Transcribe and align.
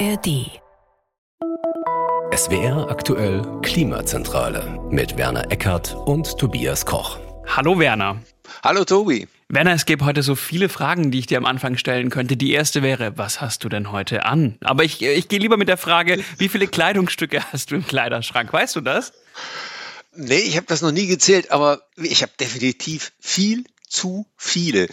ARD. 0.00 0.50
SWR 2.34 2.90
aktuell 2.90 3.42
Klimazentrale 3.62 4.80
mit 4.90 5.16
Werner 5.16 5.52
Eckert 5.52 5.94
und 5.94 6.36
Tobias 6.36 6.84
Koch. 6.84 7.18
Hallo 7.46 7.78
Werner. 7.78 8.20
Hallo 8.64 8.84
Tobi. 8.84 9.28
Werner, 9.48 9.74
es 9.74 9.86
gibt 9.86 10.02
heute 10.02 10.24
so 10.24 10.34
viele 10.34 10.68
Fragen, 10.68 11.12
die 11.12 11.20
ich 11.20 11.26
dir 11.26 11.38
am 11.38 11.44
Anfang 11.44 11.76
stellen 11.76 12.10
könnte. 12.10 12.36
Die 12.36 12.52
erste 12.52 12.82
wäre, 12.82 13.16
was 13.18 13.40
hast 13.40 13.62
du 13.62 13.68
denn 13.68 13.92
heute 13.92 14.24
an? 14.24 14.56
Aber 14.62 14.82
ich, 14.82 15.00
ich 15.00 15.28
gehe 15.28 15.38
lieber 15.38 15.56
mit 15.56 15.68
der 15.68 15.76
Frage, 15.76 16.24
wie 16.38 16.48
viele 16.48 16.66
Kleidungsstücke 16.66 17.44
hast 17.52 17.70
du 17.70 17.76
im 17.76 17.86
Kleiderschrank? 17.86 18.52
Weißt 18.52 18.74
du 18.74 18.80
das? 18.80 19.12
Nee, 20.16 20.38
ich 20.38 20.56
habe 20.56 20.66
das 20.66 20.82
noch 20.82 20.92
nie 20.92 21.06
gezählt, 21.06 21.52
aber 21.52 21.82
ich 21.96 22.22
habe 22.22 22.32
definitiv 22.40 23.12
viel 23.20 23.64
zu 23.86 24.26
viele. 24.36 24.88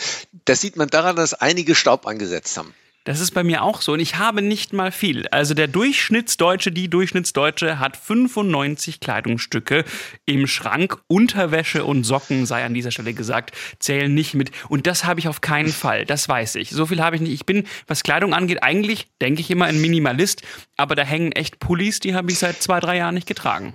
Das 0.45 0.61
sieht 0.61 0.75
man 0.75 0.89
daran, 0.89 1.15
dass 1.15 1.33
einige 1.33 1.73
Staub 1.73 2.05
angesetzt 2.05 2.55
haben. 2.55 2.75
Das 3.04 3.20
ist 3.20 3.31
bei 3.31 3.44
mir 3.44 3.63
auch 3.63 3.81
so 3.81 3.94
und 3.94 3.99
ich 3.99 4.17
habe 4.17 4.44
nicht 4.44 4.73
mal 4.73 4.91
viel. 4.91 5.27
Also 5.30 5.55
der 5.55 5.67
Durchschnittsdeutsche, 5.67 6.71
die 6.71 6.88
Durchschnittsdeutsche 6.88 7.80
hat 7.80 7.98
95 7.98 8.99
Kleidungsstücke 8.99 9.85
im 10.27 10.45
Schrank. 10.45 10.99
Unterwäsche 11.07 11.84
und 11.84 12.03
Socken, 12.03 12.45
sei 12.45 12.63
an 12.63 12.76
dieser 12.76 12.91
Stelle 12.91 13.16
gesagt, 13.16 13.55
zählen 13.79 14.13
nicht 14.13 14.35
mit. 14.35 14.52
Und 14.70 14.85
das 14.85 15.05
habe 15.05 15.20
ich 15.20 15.27
auf 15.27 15.41
keinen 15.41 15.71
Fall, 15.71 16.05
das 16.05 16.29
weiß 16.29 16.55
ich. 16.55 16.70
So 16.70 16.85
viel 16.85 17.02
habe 17.02 17.16
ich 17.16 17.23
nicht. 17.23 17.34
Ich 17.34 17.45
bin, 17.48 17.66
was 17.88 18.03
Kleidung 18.03 18.35
angeht, 18.35 18.62
eigentlich, 18.62 19.07
denke 19.20 19.41
ich 19.41 19.49
immer, 19.49 19.65
ein 19.65 19.81
Minimalist. 19.81 20.43
Aber 20.77 20.93
da 20.93 21.02
hängen 21.04 21.31
echt 21.31 21.59
Pullis, 21.59 22.02
die 22.02 22.13
habe 22.13 22.31
ich 22.31 22.38
seit 22.38 22.62
zwei, 22.62 22.79
drei 22.79 22.98
Jahren 22.98 23.15
nicht 23.15 23.27
getragen. 23.27 23.73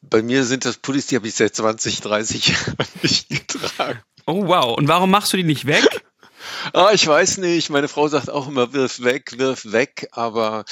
Bei 0.00 0.22
mir 0.22 0.44
sind 0.44 0.64
das 0.64 0.78
Pullis, 0.78 1.06
die 1.06 1.16
habe 1.16 1.28
ich 1.28 1.34
seit 1.34 1.54
20, 1.54 2.00
30 2.00 2.48
Jahren 2.48 2.76
nicht 3.02 3.28
getragen. 3.28 4.00
Oh 4.24 4.46
wow, 4.46 4.76
und 4.76 4.88
warum 4.88 5.10
machst 5.10 5.34
du 5.34 5.36
die 5.36 5.44
nicht 5.44 5.66
weg? 5.66 5.86
Ah, 6.72 6.90
ich 6.92 7.06
weiß 7.06 7.38
nicht. 7.38 7.70
Meine 7.70 7.88
Frau 7.88 8.08
sagt 8.08 8.30
auch 8.30 8.48
immer, 8.48 8.72
wirf 8.72 9.02
weg, 9.02 9.38
wirf 9.38 9.72
weg, 9.72 10.08
aber 10.12 10.64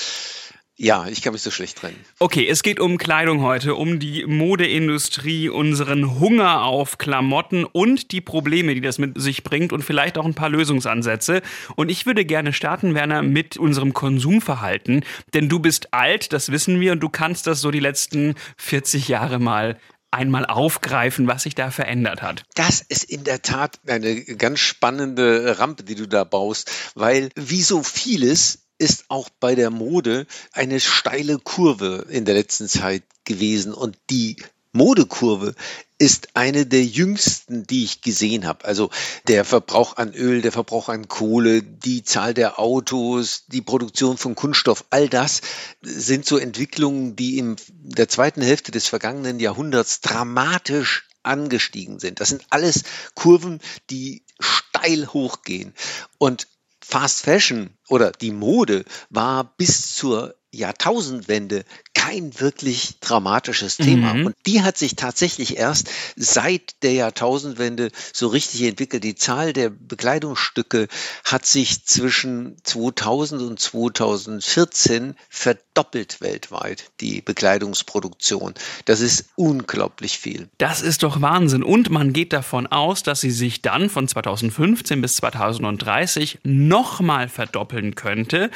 ja, 0.79 1.07
ich 1.07 1.23
kann 1.23 1.33
mich 1.33 1.41
so 1.41 1.51
schlecht 1.51 1.79
trennen. 1.79 2.05
Okay, 2.19 2.47
es 2.47 2.63
geht 2.63 2.81
um 2.81 2.99
Kleidung 2.99 3.41
heute, 3.41 3.75
um 3.75 3.99
die 3.99 4.27
Modeindustrie, 4.27 5.49
unseren 5.49 6.21
Hunger 6.21 6.65
auf 6.65 6.99
Klamotten 6.99 7.65
und 7.65 8.13
die 8.13 8.21
Probleme, 8.21 8.75
die 8.75 8.83
das 8.83 8.99
mit 8.99 9.19
sich 9.19 9.43
bringt 9.43 9.73
und 9.73 9.83
vielleicht 9.83 10.19
auch 10.19 10.27
ein 10.27 10.35
paar 10.35 10.51
Lösungsansätze. 10.51 11.41
Und 11.77 11.91
ich 11.91 12.05
würde 12.05 12.27
gerne 12.27 12.53
starten, 12.53 12.95
Werner, 12.95 13.23
mit 13.23 13.57
unserem 13.57 13.95
Konsumverhalten. 13.95 15.03
Denn 15.33 15.49
du 15.49 15.61
bist 15.61 15.95
alt, 15.95 16.35
das 16.35 16.53
wissen 16.53 16.79
wir, 16.79 16.93
und 16.93 17.01
du 17.01 17.09
kannst 17.09 17.47
das 17.47 17.63
so 17.63 17.71
die 17.71 17.81
letzten 17.81 18.35
40 18.59 19.09
Jahre 19.09 19.39
mal 19.39 19.79
einmal 20.11 20.47
aufgreifen, 20.47 21.27
was 21.27 21.43
sich 21.43 21.55
da 21.55 21.71
verändert 21.71 22.23
hat. 22.23 22.45
Das 22.55 22.81
ist 22.81 23.05
in 23.05 23.25
der 23.25 23.43
Tat 23.43 23.81
eine 23.87 24.23
ganz 24.25 24.61
spannende 24.61 25.59
Rampe, 25.59 25.83
die 25.83 25.95
du 25.95 26.07
da 26.07 26.25
baust, 26.25 26.71
weil 26.95 27.31
wie 27.35 27.63
so 27.63 27.83
vieles 27.83 28.67
ist 28.79 29.07
auch 29.09 29.29
bei 29.41 29.55
der 29.55 29.71
Mode 29.71 30.27
eine 30.53 30.81
steile 30.81 31.39
Kurve 31.39 32.07
in 32.11 32.25
der 32.25 32.35
letzten 32.35 32.69
Zeit 32.69 33.05
gewesen 33.25 33.73
und 33.73 33.97
die 34.11 34.37
Modekurve 34.77 35.55
ist 35.99 36.29
eine 36.35 36.67
der 36.67 36.85
jüngsten, 36.85 37.67
die 37.67 37.85
ich 37.85 38.03
gesehen 38.03 38.47
habe. 38.47 38.65
Also 38.65 38.91
der 39.27 39.45
Verbrauch 39.45 39.97
an 39.97 40.13
Öl, 40.13 40.43
der 40.43 40.53
Verbrauch 40.53 40.89
an 40.89 41.09
Kohle, 41.09 41.63
die 41.63 42.05
Zahl 42.05 42.35
der 42.35 42.59
Autos, 42.59 43.45
die 43.47 43.63
Produktion 43.63 44.19
von 44.19 44.35
Kunststoff, 44.35 44.85
all 44.91 45.09
das 45.09 45.41
sind 45.81 46.27
so 46.27 46.37
Entwicklungen, 46.37 47.17
die 47.17 47.39
in 47.39 47.57
der 47.69 48.09
zweiten 48.09 48.43
Hälfte 48.43 48.73
des 48.73 48.87
vergangenen 48.87 49.41
Jahrhunderts 49.41 50.01
dramatisch 50.03 51.09
angestiegen 51.23 51.99
sind. 51.99 52.21
Das 52.21 52.29
sind 52.29 52.45
alles 52.51 52.85
Kurven, 53.15 53.61
die 53.91 54.25
steil 54.39 55.07
hochgehen. 55.09 55.75
Und 56.19 56.47
Fast 56.89 57.23
Fashion 57.23 57.71
oder 57.89 58.13
die 58.13 58.31
Mode 58.31 58.85
war 59.11 59.57
bis 59.57 59.97
zur 59.97 60.37
Jahrtausendwende 60.53 61.65
kein 62.07 62.39
wirklich 62.39 63.01
dramatisches 63.01 63.79
Thema. 63.79 64.15
Mhm. 64.15 64.27
Und 64.27 64.37
die 64.47 64.63
hat 64.63 64.79
sich 64.79 64.95
tatsächlich 64.95 65.57
erst 65.57 65.91
seit 66.15 66.83
der 66.83 66.93
Jahrtausendwende 66.93 67.91
so 68.13 68.29
richtig 68.29 68.63
entwickelt. 68.63 69.03
Die 69.03 69.17
Zahl 69.17 69.53
der 69.53 69.71
Bekleidungsstücke 69.71 70.87
hat 71.25 71.47
sich 71.47 71.85
zwischen 71.85 72.59
2000 72.63 73.43
und 73.43 73.59
2014 73.59 75.17
verdoppelt 75.29 76.21
weltweit, 76.21 76.93
die 77.01 77.23
Bekleidungsproduktion. 77.23 78.55
Das 78.85 79.01
ist 79.01 79.31
unglaublich 79.35 80.19
viel. 80.19 80.49
Das 80.59 80.83
ist 80.83 81.03
doch 81.03 81.21
Wahnsinn. 81.21 81.65
Und 81.65 81.91
man 81.91 82.13
geht 82.13 82.33
davon 82.33 82.69
aus, 82.69 83.03
dass 83.03 83.21
sie 83.21 83.33
sich 83.33 83.63
dann 83.63 83.91
von 83.91 84.07
2015 84.07 85.01
bis 85.01 85.17
2030 85.17 86.39
nochmal 86.45 87.29
verdoppeln 87.29 87.97
könnte. 87.97 88.51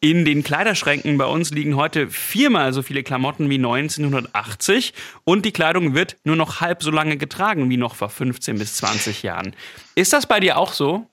In 0.00 0.24
den 0.24 0.42
Kleiderschränken 0.42 1.18
bei 1.18 1.24
uns 1.24 1.50
liegen 1.50 1.76
heute 1.76 2.10
viermal 2.10 2.72
so 2.72 2.82
viele 2.82 2.95
Klamotten 3.02 3.50
wie 3.50 3.56
1980 3.56 4.94
und 5.24 5.44
die 5.44 5.52
Kleidung 5.52 5.94
wird 5.94 6.16
nur 6.24 6.36
noch 6.36 6.60
halb 6.60 6.82
so 6.82 6.90
lange 6.90 7.16
getragen 7.16 7.70
wie 7.70 7.76
noch 7.76 7.94
vor 7.94 8.08
15 8.08 8.58
bis 8.58 8.76
20 8.76 9.22
Jahren. 9.22 9.54
Ist 9.94 10.12
das 10.12 10.26
bei 10.26 10.40
dir 10.40 10.58
auch 10.58 10.72
so? 10.72 11.06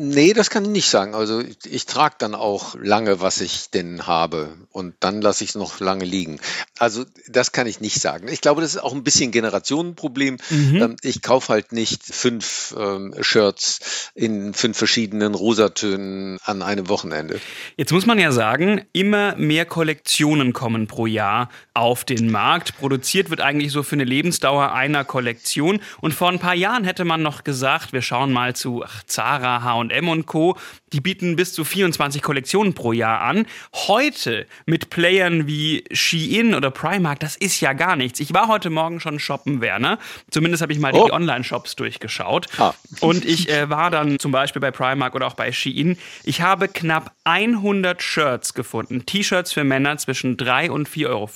Nee, 0.00 0.32
das 0.32 0.50
kann 0.50 0.64
ich 0.64 0.70
nicht 0.70 0.90
sagen. 0.90 1.14
Also 1.14 1.40
ich, 1.40 1.58
ich 1.64 1.86
trage 1.86 2.14
dann 2.18 2.36
auch 2.36 2.76
lange, 2.80 3.20
was 3.20 3.40
ich 3.40 3.70
denn 3.70 4.06
habe 4.06 4.56
und 4.70 4.94
dann 5.00 5.20
lasse 5.20 5.42
ich 5.42 5.50
es 5.50 5.56
noch 5.56 5.80
lange 5.80 6.04
liegen. 6.04 6.38
Also 6.78 7.04
das 7.26 7.50
kann 7.50 7.66
ich 7.66 7.80
nicht 7.80 8.00
sagen. 8.00 8.28
Ich 8.28 8.40
glaube, 8.40 8.60
das 8.60 8.74
ist 8.74 8.80
auch 8.80 8.92
ein 8.92 9.02
bisschen 9.02 9.32
Generationenproblem. 9.32 10.36
Mhm. 10.50 10.76
Ähm, 10.76 10.96
ich 11.02 11.22
kaufe 11.22 11.52
halt 11.52 11.72
nicht 11.72 12.04
fünf 12.04 12.76
ähm, 12.78 13.14
Shirts 13.22 14.10
in 14.14 14.54
fünf 14.54 14.76
verschiedenen 14.76 15.34
Rosatönen 15.34 16.38
an 16.44 16.62
einem 16.62 16.88
Wochenende. 16.88 17.40
Jetzt 17.76 17.92
muss 17.92 18.06
man 18.06 18.18
ja 18.18 18.30
sagen, 18.30 18.82
immer 18.92 19.34
mehr 19.36 19.64
Kollektionen 19.64 20.52
kommen 20.52 20.86
pro 20.86 21.06
Jahr 21.06 21.48
auf 21.74 22.04
den 22.04 22.30
Markt. 22.30 22.78
Produziert 22.78 23.30
wird 23.30 23.40
eigentlich 23.40 23.72
so 23.72 23.82
für 23.82 23.96
eine 23.96 24.04
Lebensdauer 24.04 24.72
einer 24.72 25.04
Kollektion. 25.04 25.80
Und 26.00 26.14
vor 26.14 26.28
ein 26.28 26.38
paar 26.38 26.54
Jahren 26.54 26.84
hätte 26.84 27.04
man 27.04 27.22
noch 27.22 27.42
gesagt, 27.42 27.92
wir 27.92 28.02
schauen 28.02 28.32
mal 28.32 28.54
zu 28.54 28.84
ach, 28.84 29.02
Zara, 29.06 29.37
H&M 29.40 29.98
H&M 29.98 30.08
und 30.08 30.26
Co. 30.26 30.56
Die 30.92 31.00
bieten 31.00 31.36
bis 31.36 31.52
zu 31.52 31.64
24 31.64 32.22
Kollektionen 32.22 32.72
pro 32.74 32.92
Jahr 32.92 33.20
an. 33.20 33.46
Heute 33.74 34.46
mit 34.64 34.90
Playern 34.90 35.46
wie 35.46 35.84
Shein 35.92 36.54
oder 36.54 36.70
Primark, 36.70 37.20
das 37.20 37.36
ist 37.36 37.60
ja 37.60 37.74
gar 37.74 37.96
nichts. 37.96 38.20
Ich 38.20 38.32
war 38.32 38.48
heute 38.48 38.70
Morgen 38.70 39.00
schon 39.00 39.18
shoppen, 39.18 39.60
Werner. 39.60 39.98
Zumindest 40.30 40.62
habe 40.62 40.72
ich 40.72 40.78
mal 40.78 40.94
oh. 40.94 41.06
die 41.06 41.12
Online-Shops 41.12 41.76
durchgeschaut. 41.76 42.46
Ah. 42.58 42.72
Und 43.00 43.24
ich 43.24 43.50
äh, 43.50 43.68
war 43.68 43.90
dann 43.90 44.18
zum 44.18 44.32
Beispiel 44.32 44.60
bei 44.60 44.70
Primark 44.70 45.14
oder 45.14 45.26
auch 45.26 45.34
bei 45.34 45.52
Shein. 45.52 45.98
Ich 46.24 46.40
habe 46.40 46.68
knapp 46.68 47.12
100 47.24 48.02
Shirts 48.02 48.54
gefunden. 48.54 49.04
T-Shirts 49.04 49.52
für 49.52 49.64
Männer 49.64 49.98
zwischen 49.98 50.36
3 50.36 50.70
und 50.70 50.88
4,50 50.88 51.08
Euro. 51.08 51.28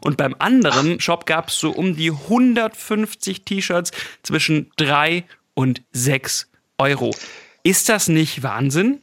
Und 0.00 0.16
beim 0.16 0.34
anderen 0.38 0.96
Ach. 0.98 1.02
Shop 1.02 1.26
gab 1.26 1.48
es 1.48 1.60
so 1.60 1.70
um 1.70 1.94
die 1.94 2.10
150 2.10 3.44
T-Shirts 3.44 3.92
zwischen 4.22 4.70
3 4.76 5.24
und 5.54 5.82
6 5.92 6.48
Euro. 6.78 7.14
Ist 7.62 7.88
das 7.88 8.08
nicht 8.08 8.42
Wahnsinn? 8.42 9.00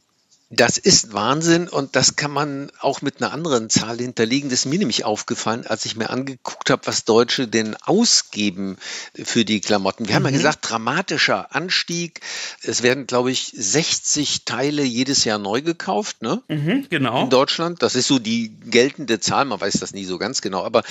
Das 0.56 0.78
ist 0.78 1.14
Wahnsinn 1.14 1.68
und 1.68 1.96
das 1.96 2.16
kann 2.16 2.30
man 2.30 2.72
auch 2.80 3.02
mit 3.02 3.22
einer 3.22 3.34
anderen 3.34 3.72
Zahl 3.72 3.98
hinterlegen. 3.98 4.52
Das 4.52 4.60
ist 4.60 4.66
mir 4.68 4.78
nämlich 4.78 5.04
aufgefallen, 5.04 5.66
als 5.66 5.86
ich 5.86 5.96
mir 5.96 6.12
angeguckt 6.12 6.70
habe, 6.70 6.86
was 6.86 7.06
Deutsche 7.06 7.48
denn 7.48 7.76
ausgeben 7.76 8.78
für 9.16 9.46
die 9.46 9.62
Klamotten. 9.62 10.08
Wir 10.08 10.12
mhm. 10.12 10.16
haben 10.18 10.26
ja 10.26 10.30
mhm. 10.32 10.36
gesagt, 10.36 10.70
dramatischer 10.70 11.56
Anstieg. 11.56 12.22
Es 12.62 12.84
werden, 12.84 13.08
glaube 13.08 13.32
ich, 13.32 13.52
60 13.56 14.46
Teile 14.46 14.84
jedes 14.84 15.24
Jahr 15.24 15.40
neu 15.40 15.64
gekauft, 15.64 16.22
ne? 16.22 16.44
Mhm, 16.48 16.86
genau. 16.88 17.24
In 17.24 17.30
Deutschland. 17.32 17.82
Das 17.82 17.96
ist 17.96 18.08
so 18.08 18.20
die 18.20 18.56
geltende 18.60 19.20
Zahl. 19.20 19.46
Man 19.46 19.60
weiß 19.60 19.80
das 19.80 19.94
nie 19.94 20.06
so 20.06 20.20
ganz 20.20 20.42
genau. 20.42 20.64
Aber 20.64 20.84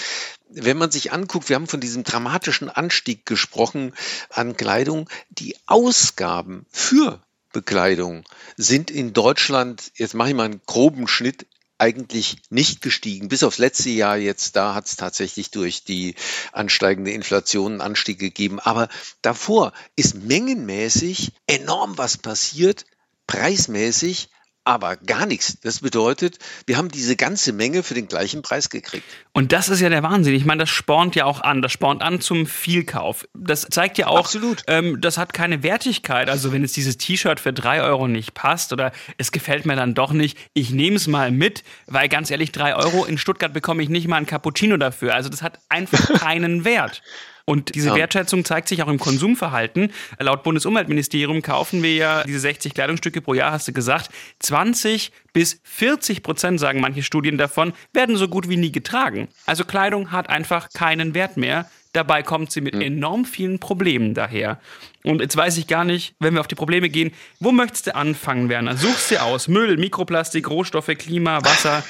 wenn 0.51 0.77
man 0.77 0.91
sich 0.91 1.13
anguckt, 1.13 1.49
wir 1.49 1.55
haben 1.55 1.69
von 1.69 1.81
diesem 1.81 2.03
dramatischen 2.03 2.69
Anstieg 2.69 3.27
gesprochen 3.27 3.95
an 4.29 4.57
Kleidung. 4.57 5.09
Die 5.31 5.55
Ausgaben 5.67 6.67
für 6.73 7.21
Bekleidung 7.53 8.25
sind 8.57 8.91
in 8.91 9.13
Deutschland, 9.13 9.93
jetzt 9.97 10.15
mache 10.15 10.31
ich 10.31 10.35
mal 10.35 10.45
einen 10.45 10.63
groben 10.67 11.09
Schnitt, 11.09 11.47
eigentlich 11.83 12.37
nicht 12.49 12.81
gestiegen. 12.81 13.29
Bis 13.29 13.43
aufs 13.43 13.59
letzte 13.59 13.91
Jahr 13.91 14.17
jetzt, 14.17 14.55
da 14.55 14.75
hat 14.75 14.87
es 14.87 14.95
tatsächlich 14.95 15.51
durch 15.51 15.83
die 15.83 16.15
ansteigende 16.53 17.11
Inflation 17.11 17.73
einen 17.73 17.81
Anstieg 17.81 18.21
gegeben. 18.21 18.61
Aber 18.61 18.89
davor 19.21 19.73
ist 19.97 20.15
mengenmäßig 20.15 21.33
enorm 21.49 21.99
was 21.99 22.19
passiert, 22.19 22.85
preismäßig 23.27 24.29
aber 24.65 24.97
gar 24.97 25.27
nichts. 25.27 25.59
Das 25.61 25.81
bedeutet, 25.81 26.39
wir 26.67 26.77
haben 26.77 26.89
diese 26.89 27.17
ganze 27.17 27.53
Menge 27.53 27.83
für 27.83 27.95
den 27.95 28.07
gleichen 28.07 28.43
Preis 28.43 28.71
gekriegt. 28.71 29.05
Und 29.35 29.53
das 29.53 29.71
ist 29.71 29.81
ja 29.81 29.89
der 29.89 30.03
Wahnsinn. 30.03 30.35
Ich 30.35 30.45
meine, 30.45 30.61
das 30.61 30.69
spornt 30.69 31.15
ja 31.17 31.25
auch 31.25 31.41
an. 31.41 31.63
Das 31.63 31.73
spornt 31.73 32.03
an 32.03 32.21
zum 32.21 32.45
Vielkauf. 32.45 33.27
Das 33.33 33.63
zeigt 33.63 33.97
ja 33.97 34.09
auch, 34.09 34.19
Absolut. 34.19 34.63
Ähm, 34.67 35.01
das 35.01 35.17
hat 35.17 35.33
keine 35.33 35.63
Wertigkeit. 35.63 36.29
Also 36.29 36.53
wenn 36.53 36.61
jetzt 36.61 36.77
dieses 36.77 36.99
T-Shirt 36.99 37.41
für 37.41 37.55
drei 37.55 37.83
Euro 37.83 38.09
nicht 38.09 38.35
passt 38.35 38.75
oder 38.75 38.93
es 39.17 39.33
gefällt 39.33 39.65
mir 39.65 39.75
dann 39.75 39.95
doch 39.95 40.13
nicht, 40.13 40.37
ich 40.53 40.71
nehme 40.71 40.97
es 40.97 41.07
mal 41.07 41.31
mit, 41.31 41.65
weil 41.87 42.11
ganz 42.11 42.31
ehrlich, 42.31 42.53
drei 42.53 42.77
Euro 42.77 43.07
in 43.07 43.17
Stuttgart 43.17 43.55
bekomme 43.55 43.83
ich 43.83 43.89
nicht 43.89 44.07
mal 44.07 44.17
ein 44.17 44.27
Cappuccino 44.27 44.77
dafür. 44.77 45.15
Also 45.15 45.31
das 45.31 45.41
hat 45.41 45.61
einfach 45.71 46.13
keinen 46.21 46.67
Wert. 46.67 47.03
Und 47.45 47.75
diese 47.75 47.89
ja. 47.89 47.97
Wertschätzung 47.97 48.45
zeigt 48.45 48.69
sich 48.69 48.83
auch 48.83 48.89
im 48.89 48.99
Konsumverhalten. 48.99 49.93
Laut 50.19 50.43
Bundesumweltministerium 50.43 51.43
kaufen 51.43 51.83
wir 51.83 51.95
ja 51.95 52.25
diese 52.25 52.39
60 52.39 52.75
Kleidungsstücke 52.75 53.21
pro 53.21 53.35
Jahr, 53.35 53.53
hast 53.53 53.67
du 53.67 53.73
gesagt. 53.73 54.11
20 54.41 55.11
Bis 55.33 55.61
40 55.65 56.23
Prozent, 56.23 56.61
sagen 56.61 56.81
manche 56.81 57.03
Studien 57.03 57.39
davon, 57.39 57.73
werden 57.93 58.17
so 58.17 58.29
gut 58.29 58.49
wie 58.49 58.57
nie 58.57 58.73
getragen. 58.73 59.29
Also 59.47 59.65
Kleidung 59.65 60.13
hat 60.13 60.29
einfach 60.29 60.69
keinen 60.71 61.15
Wert 61.15 61.37
mehr. 61.37 61.71
Dabei 61.93 62.23
kommt 62.23 62.51
sie 62.51 62.63
mit 62.63 62.75
hm. 62.75 62.81
enorm 62.81 63.25
vielen 63.25 63.59
Problemen 63.59 64.15
daher. 64.15 64.61
Und 65.05 65.21
jetzt 65.21 65.37
weiß 65.37 65.59
ich 65.59 65.67
gar 65.67 65.85
nicht, 65.85 66.15
wenn 66.21 66.35
wir 66.35 66.41
auf 66.41 66.49
die 66.49 66.55
Probleme 66.55 66.89
gehen, 66.89 67.13
wo 67.41 67.53
möchtest 67.53 67.89
du 67.89 67.95
anfangen, 67.95 68.49
Werner? 68.49 68.77
Suchst 68.77 69.11
dir 69.11 69.25
aus. 69.25 69.49
Müll, 69.49 69.77
Mikroplastik, 69.77 70.49
Rohstoffe, 70.49 70.91
Klima, 70.97 71.45
Wasser. 71.45 71.83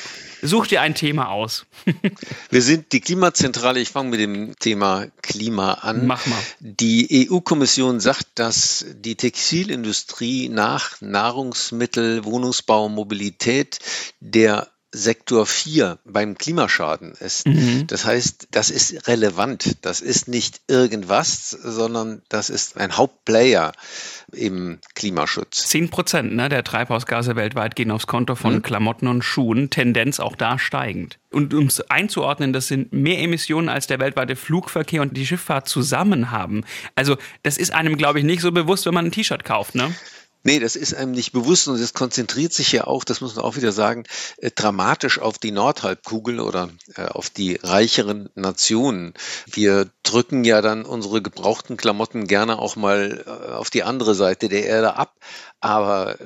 Such 0.45 0.67
dir 0.67 0.81
ein 0.81 0.97
Thema 0.97 1.29
aus. 1.29 1.67
wir 2.51 2.63
sind 2.63 2.93
die 2.93 3.01
Klimazentrale. 3.01 3.79
Ich 3.79 3.91
fange 3.91 4.11
mit 4.11 4.19
dem 4.19 4.59
Thema 4.59 5.07
Klima 5.23 5.75
an. 5.75 6.09
Mach 6.09 6.27
mal. 6.27 6.39
Die 6.59 7.29
EU-Kommission 7.31 8.01
sagt, 8.01 8.27
dass 8.35 8.85
die 8.93 9.15
Textilindustrie 9.15 10.49
nach 10.49 11.01
Nahrungsmittel, 11.01 12.25
Wohnungsbau, 12.25 12.89
Mobilität 12.89 13.79
der 14.19 14.72
Sektor 14.93 15.47
4 15.47 15.99
beim 16.05 16.37
Klimaschaden 16.37 17.13
ist. 17.13 17.47
Mhm. 17.47 17.87
Das 17.87 18.05
heißt, 18.05 18.49
das 18.51 18.71
ist 18.71 19.09
relevant. 19.09 19.79
Das 19.81 20.03
ist 20.03 20.29
nicht 20.29 20.61
irgendwas, 20.69 21.51
sondern 21.51 22.23
das 22.29 22.51
ist 22.51 22.77
ein 22.77 22.97
Hauptplayer 22.97 23.73
im 24.33 24.79
Klimaschutz. 24.95 25.67
Zehn 25.67 25.89
Prozent 25.89 26.35
ne, 26.35 26.51
der 26.51 26.63
Treibhausgase 26.63 27.37
weltweit 27.37 27.75
gehen 27.75 27.91
aufs 27.91 28.07
Konto 28.07 28.35
von 28.35 28.57
mhm. 28.57 28.63
Klamotten 28.63 29.09
und 29.09 29.23
Schuhen, 29.23 29.71
Tendenz 29.71 30.21
auch 30.21 30.37
da 30.37 30.59
steigend. 30.59 31.19
Und 31.31 31.55
um 31.55 31.67
es 31.67 31.81
einzuordnen, 31.91 32.53
das 32.53 32.69
sind 32.69 32.93
mehr 32.93 33.19
Emissionen 33.19 33.71
als 33.71 33.87
der 33.87 33.99
weltweite 33.99 34.37
Flugverkehr 34.37 35.01
und 35.01 35.17
die 35.17 35.27
Schifffahrt 35.27 35.69
zusammen 35.69 36.31
haben. 36.31 36.65
Also 36.95 37.17
das 37.43 37.57
ist 37.57 37.73
einem, 37.73 37.97
glaube 37.97 38.19
ich, 38.19 38.25
nicht 38.27 38.43
so 38.43 38.53
bewusst, 38.53 38.85
wenn 38.85 38.95
man 38.95 39.07
ein 39.07 39.13
T-Shirt 39.13 39.45
kauft, 39.45 39.75
ne? 39.75 39.95
Nee, 40.45 40.59
das 40.59 40.75
ist 40.75 40.95
einem 40.95 41.13
nicht 41.13 41.33
bewusst 41.33 41.69
und 41.69 41.77
es 41.77 41.95
konzentriert 41.95 42.53
sich 42.53 42.73
ja 42.73 42.85
auch, 42.85 43.05
das 43.05 43.21
muss 43.21 43.37
man 43.37 43.45
auch 43.45 43.55
wieder 43.55 43.71
sagen, 43.71 44.05
äh, 44.39 44.51
dramatisch 44.51 45.21
auf 45.21 45.39
die 45.39 45.53
Nordhalbkugel 45.53 46.41
oder 46.41 46.69
äh, 46.97 47.05
auf 47.05 47.31
die 47.31 47.61
reicheren 47.63 48.29
Nationen. 48.35 49.15
Wir 49.47 49.89
drücken 50.03 50.43
ja 50.43 50.61
dann 50.61 50.85
unsere 50.85 51.23
gebrauchten 51.23 51.77
Klamotten 51.77 52.27
gerne 52.27 52.59
auch 52.59 52.75
mal 52.75 53.23
äh, 53.25 53.53
auf 53.53 53.71
die 53.71 53.85
andere 53.85 54.17
Seite 54.17 54.49
der 54.49 54.67
Erde 54.67 54.97
ab, 54.97 55.15
aber 55.61 56.17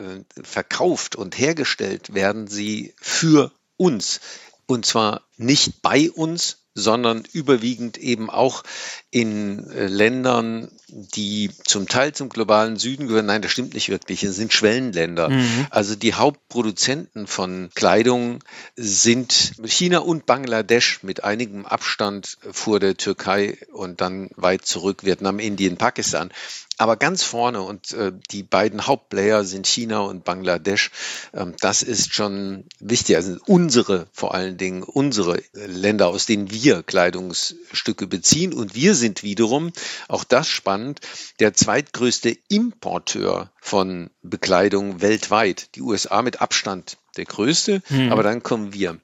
verkauft 0.43 1.15
und 1.15 1.39
hergestellt 1.39 2.15
werden 2.15 2.47
sie 2.47 2.95
für 2.97 3.53
uns. 3.77 4.21
Und 4.67 4.87
zwar 4.87 5.23
nicht 5.37 5.83
bei 5.83 6.11
uns, 6.11 6.66
sondern 6.77 7.25
überwiegend 7.33 7.97
eben 7.97 8.31
auch 8.31 8.63
in 9.11 9.69
äh, 9.71 9.87
Ländern, 9.87 10.69
die 10.89 11.51
zum 11.65 11.89
Teil 11.89 12.13
zum 12.13 12.29
globalen 12.29 12.77
Süden 12.77 13.09
gehören. 13.09 13.27
Nein, 13.27 13.41
das 13.43 13.51
stimmt 13.51 13.75
nicht 13.75 13.89
wirklich. 13.89 14.23
Es 14.23 14.37
sind 14.37 14.53
Schwellenländer. 14.53 15.31
Mhm. 15.31 15.67
Also 15.71 15.97
die 15.97 16.15
Hauptproduzenten 16.15 17.27
von 17.27 17.71
Kleidung 17.75 18.41
sind 18.77 19.55
China 19.65 19.99
und 19.99 20.27
Bangladesch 20.27 21.03
mit 21.03 21.25
einigem 21.25 21.65
Abstand 21.65 22.37
vor 22.53 22.79
der 22.79 22.97
Türkei 22.97 23.57
und 23.73 24.03
dann 24.03 24.29
weit 24.37 24.67
zurück 24.67 25.03
Vietnam, 25.05 25.39
Indien, 25.39 25.79
Pakistan. 25.79 26.31
Aber 26.79 26.97
ganz 26.97 27.23
vorne 27.23 27.63
und 27.63 27.93
äh, 27.93 28.13
die 28.31 28.43
beiden 28.43 28.87
Hauptplayer 28.87 29.45
sind 29.45 29.67
China 29.67 30.01
und 30.01 30.25
Bangladesch. 30.25 30.91
Ähm, 31.33 31.55
das 31.61 31.83
ist 31.83 32.13
schon 32.13 32.65
wichtig. 32.81 33.17
Also 33.17 33.39
unsere, 33.47 34.09
vor 34.13 34.35
allen 34.35 34.59
Dingen 34.59 34.83
unsere 34.83 35.43
Länder, 35.55 36.09
aus 36.09 36.27
denen 36.27 36.51
wir 36.51 36.66
Kleidungsstücke 36.83 38.07
beziehen. 38.07 38.53
Und 38.53 38.75
wir 38.75 38.95
sind 38.95 39.23
wiederum, 39.23 39.73
auch 40.09 40.25
das 40.25 40.49
spannend, 40.49 41.01
der 41.41 41.55
zweitgrößte 41.55 42.37
Importeur 42.49 43.51
von 43.61 44.11
Bekleidung 44.23 45.01
weltweit. 45.01 45.75
Die 45.77 45.83
USA 45.83 46.23
mit 46.23 46.41
Abstand 46.41 46.99
der 47.17 47.25
größte, 47.25 47.83
hm. 47.87 48.13
aber 48.13 48.23
dann 48.23 48.43
kommen 48.43 48.75
wir. 48.75 48.99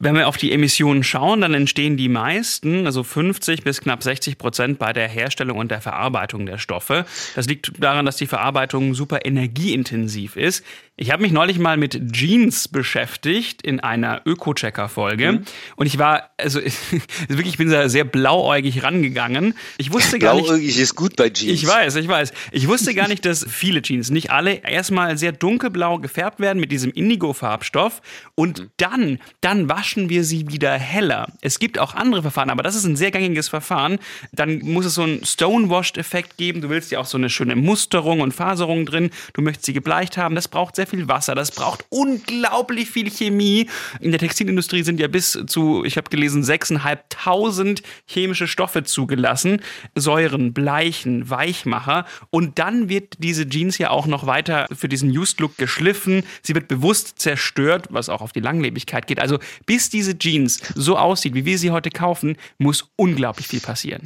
Wenn 0.00 0.14
wir 0.14 0.28
auf 0.28 0.36
die 0.36 0.52
Emissionen 0.52 1.02
schauen, 1.02 1.40
dann 1.40 1.54
entstehen 1.54 1.96
die 1.96 2.08
meisten, 2.08 2.86
also 2.86 3.02
50 3.02 3.64
bis 3.64 3.80
knapp 3.80 4.04
60 4.04 4.38
Prozent 4.38 4.78
bei 4.78 4.92
der 4.92 5.08
Herstellung 5.08 5.58
und 5.58 5.72
der 5.72 5.80
Verarbeitung 5.80 6.46
der 6.46 6.58
Stoffe. 6.58 7.04
Das 7.34 7.48
liegt 7.48 7.72
daran, 7.82 8.06
dass 8.06 8.16
die 8.16 8.28
Verarbeitung 8.28 8.94
super 8.94 9.26
energieintensiv 9.26 10.36
ist. 10.36 10.64
Ich 11.00 11.12
habe 11.12 11.22
mich 11.22 11.30
neulich 11.30 11.60
mal 11.60 11.76
mit 11.76 12.12
Jeans 12.12 12.66
beschäftigt 12.66 13.62
in 13.62 13.78
einer 13.78 14.20
Öko-Checker-Folge. 14.26 15.32
Mhm. 15.32 15.44
Und 15.76 15.86
ich 15.86 15.96
war, 15.96 16.30
also 16.36 16.58
wirklich, 17.28 17.50
ich 17.50 17.56
bin 17.56 17.70
da 17.70 17.88
sehr 17.88 18.02
blauäugig 18.02 18.82
rangegangen. 18.82 19.54
Ich 19.76 19.92
wusste 19.92 20.18
gar 20.18 20.34
nicht. 20.34 20.46
Blauäugig 20.46 20.76
ist 20.76 20.96
gut 20.96 21.14
bei 21.14 21.30
Jeans. 21.30 21.52
Ich 21.52 21.68
weiß, 21.68 21.94
ich 21.94 22.08
weiß. 22.08 22.32
Ich 22.50 22.66
wusste 22.66 22.94
gar 22.94 23.06
nicht, 23.06 23.24
dass 23.24 23.46
viele 23.48 23.80
Jeans, 23.80 24.10
nicht 24.10 24.32
alle, 24.32 24.54
erstmal 24.54 25.16
sehr 25.16 25.30
dunkelblau 25.30 25.98
gefärbt 25.98 26.40
werden 26.40 26.58
mit 26.58 26.72
diesem 26.72 26.90
Indigo-Farbstoff. 26.90 28.02
Und 28.34 28.58
mhm. 28.58 28.70
dann, 28.78 29.18
dann 29.40 29.68
waschen 29.68 30.08
wir 30.08 30.24
sie 30.24 30.48
wieder 30.48 30.72
heller. 30.72 31.28
Es 31.42 31.60
gibt 31.60 31.78
auch 31.78 31.94
andere 31.94 32.22
Verfahren, 32.22 32.50
aber 32.50 32.64
das 32.64 32.74
ist 32.74 32.84
ein 32.84 32.96
sehr 32.96 33.12
gängiges 33.12 33.48
Verfahren. 33.48 34.00
Dann 34.32 34.58
muss 34.64 34.84
es 34.84 34.94
so 34.94 35.02
einen 35.02 35.24
Stonewashed-Effekt 35.24 36.38
geben. 36.38 36.60
Du 36.60 36.70
willst 36.70 36.90
ja 36.90 36.98
auch 36.98 37.06
so 37.06 37.18
eine 37.18 37.30
schöne 37.30 37.54
Musterung 37.54 38.20
und 38.20 38.34
Faserung 38.34 38.84
drin. 38.84 39.10
Du 39.34 39.42
möchtest 39.42 39.66
sie 39.66 39.72
gebleicht 39.72 40.16
haben. 40.16 40.34
Das 40.34 40.48
braucht 40.48 40.74
sehr 40.74 40.87
viel 40.88 41.08
Wasser, 41.08 41.34
das 41.34 41.50
braucht 41.50 41.84
unglaublich 41.90 42.90
viel 42.90 43.10
Chemie. 43.10 43.68
In 44.00 44.10
der 44.10 44.20
Textilindustrie 44.20 44.82
sind 44.82 45.00
ja 45.00 45.08
bis 45.08 45.38
zu, 45.46 45.84
ich 45.84 45.96
habe 45.96 46.10
gelesen, 46.10 46.42
6.500 46.42 47.82
chemische 48.06 48.48
Stoffe 48.48 48.82
zugelassen. 48.84 49.60
Säuren, 49.94 50.52
Bleichen, 50.52 51.28
Weichmacher. 51.30 52.06
Und 52.30 52.58
dann 52.58 52.88
wird 52.88 53.14
diese 53.18 53.48
Jeans 53.48 53.78
ja 53.78 53.90
auch 53.90 54.06
noch 54.06 54.26
weiter 54.26 54.66
für 54.74 54.88
diesen 54.88 55.10
Used 55.16 55.40
Look 55.40 55.56
geschliffen. 55.56 56.24
Sie 56.42 56.54
wird 56.54 56.68
bewusst 56.68 57.18
zerstört, 57.18 57.88
was 57.90 58.08
auch 58.08 58.20
auf 58.20 58.32
die 58.32 58.40
Langlebigkeit 58.40 59.06
geht. 59.06 59.20
Also 59.20 59.38
bis 59.66 59.90
diese 59.90 60.18
Jeans 60.18 60.60
so 60.74 60.96
aussieht, 60.96 61.34
wie 61.34 61.44
wir 61.44 61.58
sie 61.58 61.70
heute 61.70 61.90
kaufen, 61.90 62.36
muss 62.58 62.90
unglaublich 62.96 63.46
viel 63.46 63.60
passieren. 63.60 64.02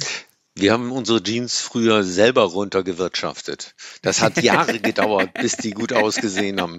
Wir 0.55 0.71
haben 0.71 0.91
unsere 0.91 1.21
Jeans 1.23 1.59
früher 1.59 2.03
selber 2.03 2.43
runtergewirtschaftet. 2.43 3.73
Das 4.03 4.21
hat 4.21 4.41
Jahre 4.43 4.79
gedauert, 4.81 5.33
bis 5.33 5.57
die 5.57 5.71
gut 5.71 5.93
ausgesehen 5.93 6.61
haben. 6.61 6.77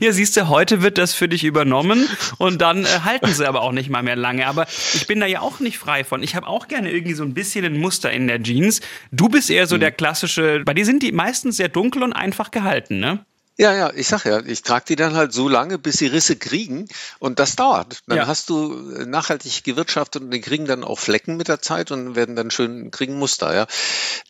Ja, 0.00 0.10
siehst 0.10 0.36
du, 0.36 0.48
heute 0.48 0.82
wird 0.82 0.98
das 0.98 1.14
für 1.14 1.28
dich 1.28 1.44
übernommen 1.44 2.08
und 2.38 2.60
dann 2.60 2.84
äh, 2.84 2.88
halten 3.04 3.32
sie 3.32 3.46
aber 3.46 3.62
auch 3.62 3.70
nicht 3.70 3.88
mal 3.88 4.02
mehr 4.02 4.16
lange. 4.16 4.48
Aber 4.48 4.66
ich 4.94 5.06
bin 5.06 5.20
da 5.20 5.26
ja 5.26 5.40
auch 5.40 5.60
nicht 5.60 5.78
frei 5.78 6.02
von. 6.02 6.24
Ich 6.24 6.34
habe 6.34 6.48
auch 6.48 6.66
gerne 6.66 6.90
irgendwie 6.90 7.14
so 7.14 7.22
ein 7.22 7.34
bisschen 7.34 7.64
ein 7.64 7.78
Muster 7.78 8.10
in 8.10 8.26
der 8.26 8.42
Jeans. 8.42 8.80
Du 9.12 9.28
bist 9.28 9.48
eher 9.48 9.68
so 9.68 9.76
hm. 9.76 9.80
der 9.80 9.92
klassische, 9.92 10.62
bei 10.64 10.74
dir 10.74 10.84
sind 10.84 11.02
die 11.04 11.12
meistens 11.12 11.56
sehr 11.56 11.68
dunkel 11.68 12.02
und 12.02 12.12
einfach 12.12 12.50
gehalten, 12.50 12.98
ne? 12.98 13.24
Ja, 13.56 13.72
ja, 13.72 13.92
ich 13.94 14.08
sag 14.08 14.24
ja, 14.24 14.40
ich 14.40 14.62
trage 14.62 14.86
die 14.88 14.96
dann 14.96 15.14
halt 15.14 15.32
so 15.32 15.48
lange, 15.48 15.78
bis 15.78 15.98
sie 15.98 16.08
Risse 16.08 16.34
kriegen 16.34 16.88
und 17.20 17.38
das 17.38 17.54
dauert. 17.54 18.00
Dann 18.08 18.18
ja. 18.18 18.26
hast 18.26 18.50
du 18.50 18.72
nachhaltig 19.06 19.62
gewirtschaftet 19.62 20.22
und 20.22 20.32
die 20.32 20.40
kriegen 20.40 20.66
dann 20.66 20.82
auch 20.82 20.98
Flecken 20.98 21.36
mit 21.36 21.46
der 21.46 21.62
Zeit 21.62 21.92
und 21.92 22.16
werden 22.16 22.34
dann 22.34 22.50
schön, 22.50 22.90
kriegen 22.90 23.16
Muster, 23.16 23.54
ja. 23.54 23.66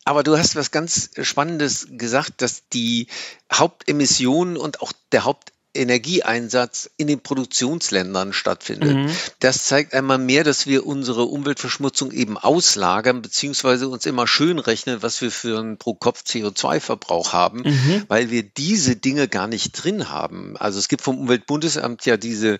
Aber 0.03 0.21
du 0.21 0.37
hast 0.37 0.55
was 0.55 0.69
ganz 0.69 1.09
Spannendes 1.19 1.87
gesagt, 1.89 2.43
dass 2.43 2.69
die 2.69 3.07
Hauptemissionen 3.51 4.57
und 4.57 4.81
auch 4.81 4.91
der 5.11 5.25
Haupt 5.25 5.53
Energieeinsatz 5.75 6.89
in 6.97 7.07
den 7.07 7.19
Produktionsländern 7.19 8.33
stattfindet. 8.33 8.95
Mhm. 8.95 9.11
Das 9.39 9.65
zeigt 9.65 9.93
einmal 9.93 10.17
mehr, 10.17 10.43
dass 10.43 10.67
wir 10.67 10.85
unsere 10.85 11.23
Umweltverschmutzung 11.23 12.11
eben 12.11 12.37
auslagern, 12.37 13.21
beziehungsweise 13.21 13.87
uns 13.87 14.05
immer 14.05 14.27
schön 14.27 14.59
rechnen, 14.59 15.03
was 15.03 15.21
wir 15.21 15.31
für 15.31 15.59
einen 15.59 15.77
Pro-Kopf-CO2-Verbrauch 15.77 17.33
haben, 17.33 17.63
mhm. 17.65 18.03
weil 18.07 18.29
wir 18.29 18.43
diese 18.43 18.95
Dinge 18.95 19.27
gar 19.27 19.47
nicht 19.47 19.71
drin 19.71 20.09
haben. 20.09 20.57
Also 20.57 20.79
es 20.79 20.87
gibt 20.87 21.01
vom 21.01 21.19
Umweltbundesamt 21.19 22.05
ja 22.05 22.17
diese 22.17 22.59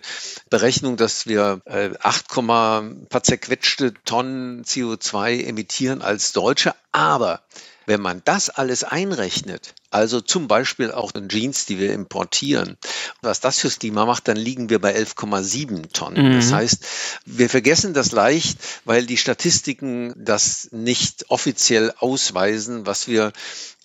Berechnung, 0.50 0.96
dass 0.96 1.26
wir 1.26 1.60
8, 2.00 2.24
äh, 2.36 2.42
paar 2.42 3.22
zerquetschte 3.22 3.94
Tonnen 4.04 4.64
CO2 4.64 5.44
emittieren 5.44 6.02
als 6.02 6.32
Deutsche, 6.32 6.74
aber 6.92 7.42
wenn 7.86 8.00
man 8.00 8.20
das 8.24 8.50
alles 8.50 8.84
einrechnet, 8.84 9.74
also 9.90 10.20
zum 10.20 10.48
Beispiel 10.48 10.92
auch 10.92 11.12
den 11.12 11.28
Jeans, 11.28 11.66
die 11.66 11.78
wir 11.78 11.92
importieren, 11.92 12.76
was 13.22 13.40
das 13.40 13.60
fürs 13.60 13.78
Klima 13.78 14.04
macht, 14.04 14.28
dann 14.28 14.36
liegen 14.36 14.68
wir 14.68 14.80
bei 14.80 14.94
11,7 14.94 15.92
Tonnen. 15.92 16.32
Mhm. 16.32 16.36
Das 16.36 16.52
heißt, 16.52 16.84
wir 17.24 17.48
vergessen 17.48 17.94
das 17.94 18.12
leicht, 18.12 18.58
weil 18.84 19.06
die 19.06 19.16
Statistiken 19.16 20.12
das 20.16 20.68
nicht 20.72 21.30
offiziell 21.30 21.94
ausweisen, 21.98 22.86
was 22.86 23.08
wir 23.08 23.32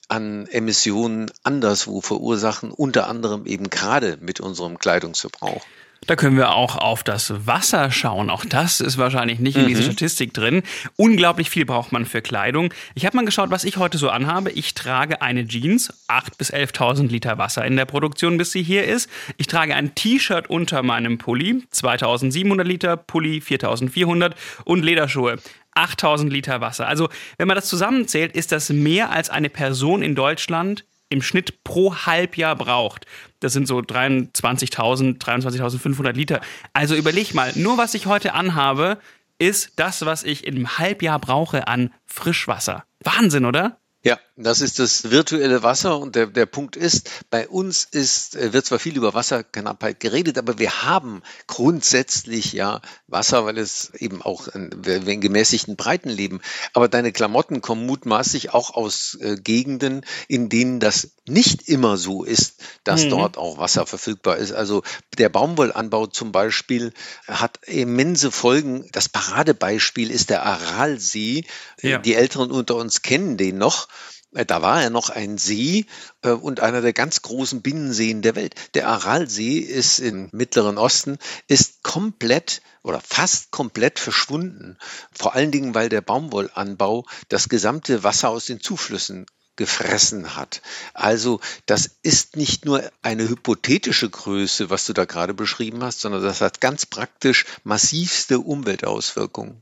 an 0.08 0.48
Emissionen 0.48 1.32
anderswo 1.44 2.02
verursachen, 2.02 2.72
unter 2.72 3.08
anderem 3.08 3.46
eben 3.46 3.70
gerade 3.70 4.18
mit 4.20 4.42
unserem 4.42 4.78
Kleidungsverbrauch. 4.78 5.64
Da 6.08 6.16
können 6.16 6.36
wir 6.36 6.56
auch 6.56 6.78
auf 6.78 7.04
das 7.04 7.46
Wasser 7.46 7.92
schauen. 7.92 8.32
Auch 8.32 8.44
das 8.44 8.82
ist 8.82 8.98
wahrscheinlich 8.98 9.38
nicht 9.38 9.56
in 9.56 9.68
dieser 9.68 9.82
mhm. 9.82 9.86
Statistik 9.86 10.34
drin. 10.34 10.64
Unglaublich 10.96 11.52
viel 11.52 11.64
braucht 11.64 11.92
man 11.92 12.08
für 12.08 12.24
Kleidung. 12.24 12.74
Ich 12.96 13.06
habe 13.06 13.16
mal 13.16 13.26
geschaut, 13.26 13.52
was 13.52 13.64
ich 13.64 13.78
heute 13.78 14.00
so 14.00 14.10
anhabe. 14.10 14.50
Ich 14.50 14.74
trage 14.74 15.22
eine 15.22 15.48
Jeans, 15.48 15.94
8.000 16.08 16.38
bis 16.40 16.52
11.000 16.52 17.08
Liter 17.10 17.38
Wasser 17.38 17.64
in 17.66 17.76
der 17.76 17.86
Produktion, 17.86 18.38
bis 18.40 18.52
sie 18.52 18.64
hier 18.64 18.86
ist. 18.86 19.10
Ich 19.38 19.46
trage 19.46 19.76
ein 19.76 19.94
T-Shirt 19.94 20.50
unter 20.50 20.82
meinem 20.82 21.20
Pulli, 21.20 21.64
2.700 21.72 22.64
Liter, 22.64 22.98
Pulli 22.98 23.38
4.400 23.38 24.32
und 24.66 24.84
Lederschuhe. 24.84 25.38
8000 25.74 26.34
Liter 26.34 26.62
Wasser. 26.62 26.88
Also, 26.88 27.10
wenn 27.38 27.48
man 27.48 27.56
das 27.56 27.68
zusammenzählt, 27.68 28.36
ist 28.36 28.52
das 28.52 28.70
mehr 28.70 29.12
als 29.12 29.30
eine 29.30 29.50
Person 29.50 30.02
in 30.02 30.16
Deutschland 30.16 30.84
im 31.12 31.22
Schnitt 31.22 31.64
pro 31.64 31.96
Halbjahr 31.96 32.56
braucht. 32.56 33.06
Das 33.40 33.54
sind 33.54 33.68
so 33.68 33.80
23.000, 33.80 35.20
23.500 35.20 36.14
Liter. 36.14 36.42
Also 36.74 36.96
überleg 36.96 37.34
mal, 37.34 37.52
nur 37.56 37.78
was 37.78 37.94
ich 37.94 38.06
heute 38.06 38.34
anhabe, 38.34 38.98
ist 39.38 39.74
das, 39.78 40.06
was 40.06 40.24
ich 40.24 40.46
im 40.46 40.78
Halbjahr 40.78 41.20
brauche 41.20 41.68
an 41.68 41.94
Frischwasser. 42.06 42.84
Wahnsinn, 43.04 43.46
oder? 43.46 43.78
Ja, 44.04 44.18
das 44.44 44.62
ist 44.62 44.80
das 44.80 45.12
virtuelle 45.12 45.64
Wasser 45.64 45.98
und 46.00 46.16
der, 46.16 46.28
der 46.28 46.46
Punkt 46.46 46.76
ist, 46.76 47.10
bei 47.30 47.48
uns 47.48 47.88
ist, 47.90 48.36
äh, 48.36 48.54
wird 48.54 48.66
zwar 48.66 48.80
viel 48.80 48.96
über 48.96 49.14
Wasserknappheit 49.14 50.00
geredet, 50.00 50.38
aber 50.38 50.60
wir 50.60 50.84
haben 50.84 51.22
grundsätzlich 51.48 52.54
ja 52.54 52.82
Wasser, 53.08 53.46
weil 53.46 53.58
es 53.58 53.92
eben 53.96 54.22
auch 54.22 54.48
in, 54.48 54.72
in 54.86 55.22
gemäßigten 55.22 55.76
Breiten 55.76 56.10
leben. 56.10 56.42
Aber 56.74 56.88
deine 56.88 57.12
Klamotten 57.12 57.62
kommen 57.62 57.86
mutmaßlich 57.86 58.54
auch 58.54 58.72
aus 58.72 59.18
äh, 59.22 59.38
Gegenden, 59.38 60.06
in 60.28 60.50
denen 60.50 60.80
das 60.80 61.12
nicht 61.28 61.68
immer 61.68 61.98
so 61.98 62.24
ist, 62.24 62.62
dass 62.84 63.06
mhm. 63.06 63.10
dort 63.10 63.38
auch 63.38 63.58
Wasser 63.58 63.86
verfügbar 63.86 64.38
ist. 64.38 64.52
Also 64.52 64.84
der 65.18 65.30
Baumwollanbau 65.30 66.08
zum 66.08 66.32
Beispiel 66.32 66.94
hat 67.28 67.60
immense 67.66 68.32
Folgen. 68.32 68.88
Das 68.92 69.10
Paradebeispiel 69.10 70.10
ist 70.12 70.30
der 70.30 70.46
Aralsee. 70.46 71.46
Ja. 71.82 72.00
Die 72.00 72.16
Älteren 72.16 72.52
unter 72.52 72.76
uns 72.76 73.02
kennen 73.02 73.38
den 73.38 73.58
noch. 73.58 73.88
Äh, 74.34 74.46
da 74.46 74.62
war 74.62 74.82
er 74.82 74.90
noch 74.90 75.10
ein 75.10 75.38
See 75.38 75.86
äh, 76.22 76.30
und 76.30 76.60
einer 76.60 76.82
der 76.82 76.94
ganz 76.94 77.22
großen 77.22 77.62
Binnenseen 77.62 78.22
der 78.22 78.36
Welt. 78.36 78.56
Der 78.74 78.88
Aralsee 78.88 79.58
ist 79.58 80.00
im 80.00 80.30
Mittleren 80.32 80.78
Osten, 80.78 81.18
ist 81.48 81.84
komplett 81.84 82.62
oder 82.84 83.02
fast 83.02 83.52
komplett 83.52 84.00
verschwunden. 84.00 84.78
Vor 85.12 85.36
allen 85.36 85.52
Dingen, 85.52 85.76
weil 85.76 85.90
der 85.90 86.02
Baumwollanbau 86.02 87.06
das 87.30 87.50
gesamte 87.50 88.04
Wasser 88.04 88.30
aus 88.30 88.46
den 88.46 88.62
Zuflüssen 88.62 89.26
gefressen 89.56 90.36
hat. 90.36 90.62
Also 90.94 91.40
das 91.66 91.98
ist 92.04 92.36
nicht 92.36 92.66
nur 92.66 92.84
eine 93.02 93.28
hypothetische 93.28 94.10
Größe, 94.10 94.70
was 94.70 94.86
du 94.86 94.94
da 94.94 95.06
gerade 95.06 95.34
beschrieben 95.34 95.84
hast, 95.84 96.00
sondern 96.00 96.24
das 96.24 96.42
hat 96.42 96.62
ganz 96.62 96.86
praktisch 96.86 97.46
massivste 97.64 98.40
Umweltauswirkungen. 98.40 99.62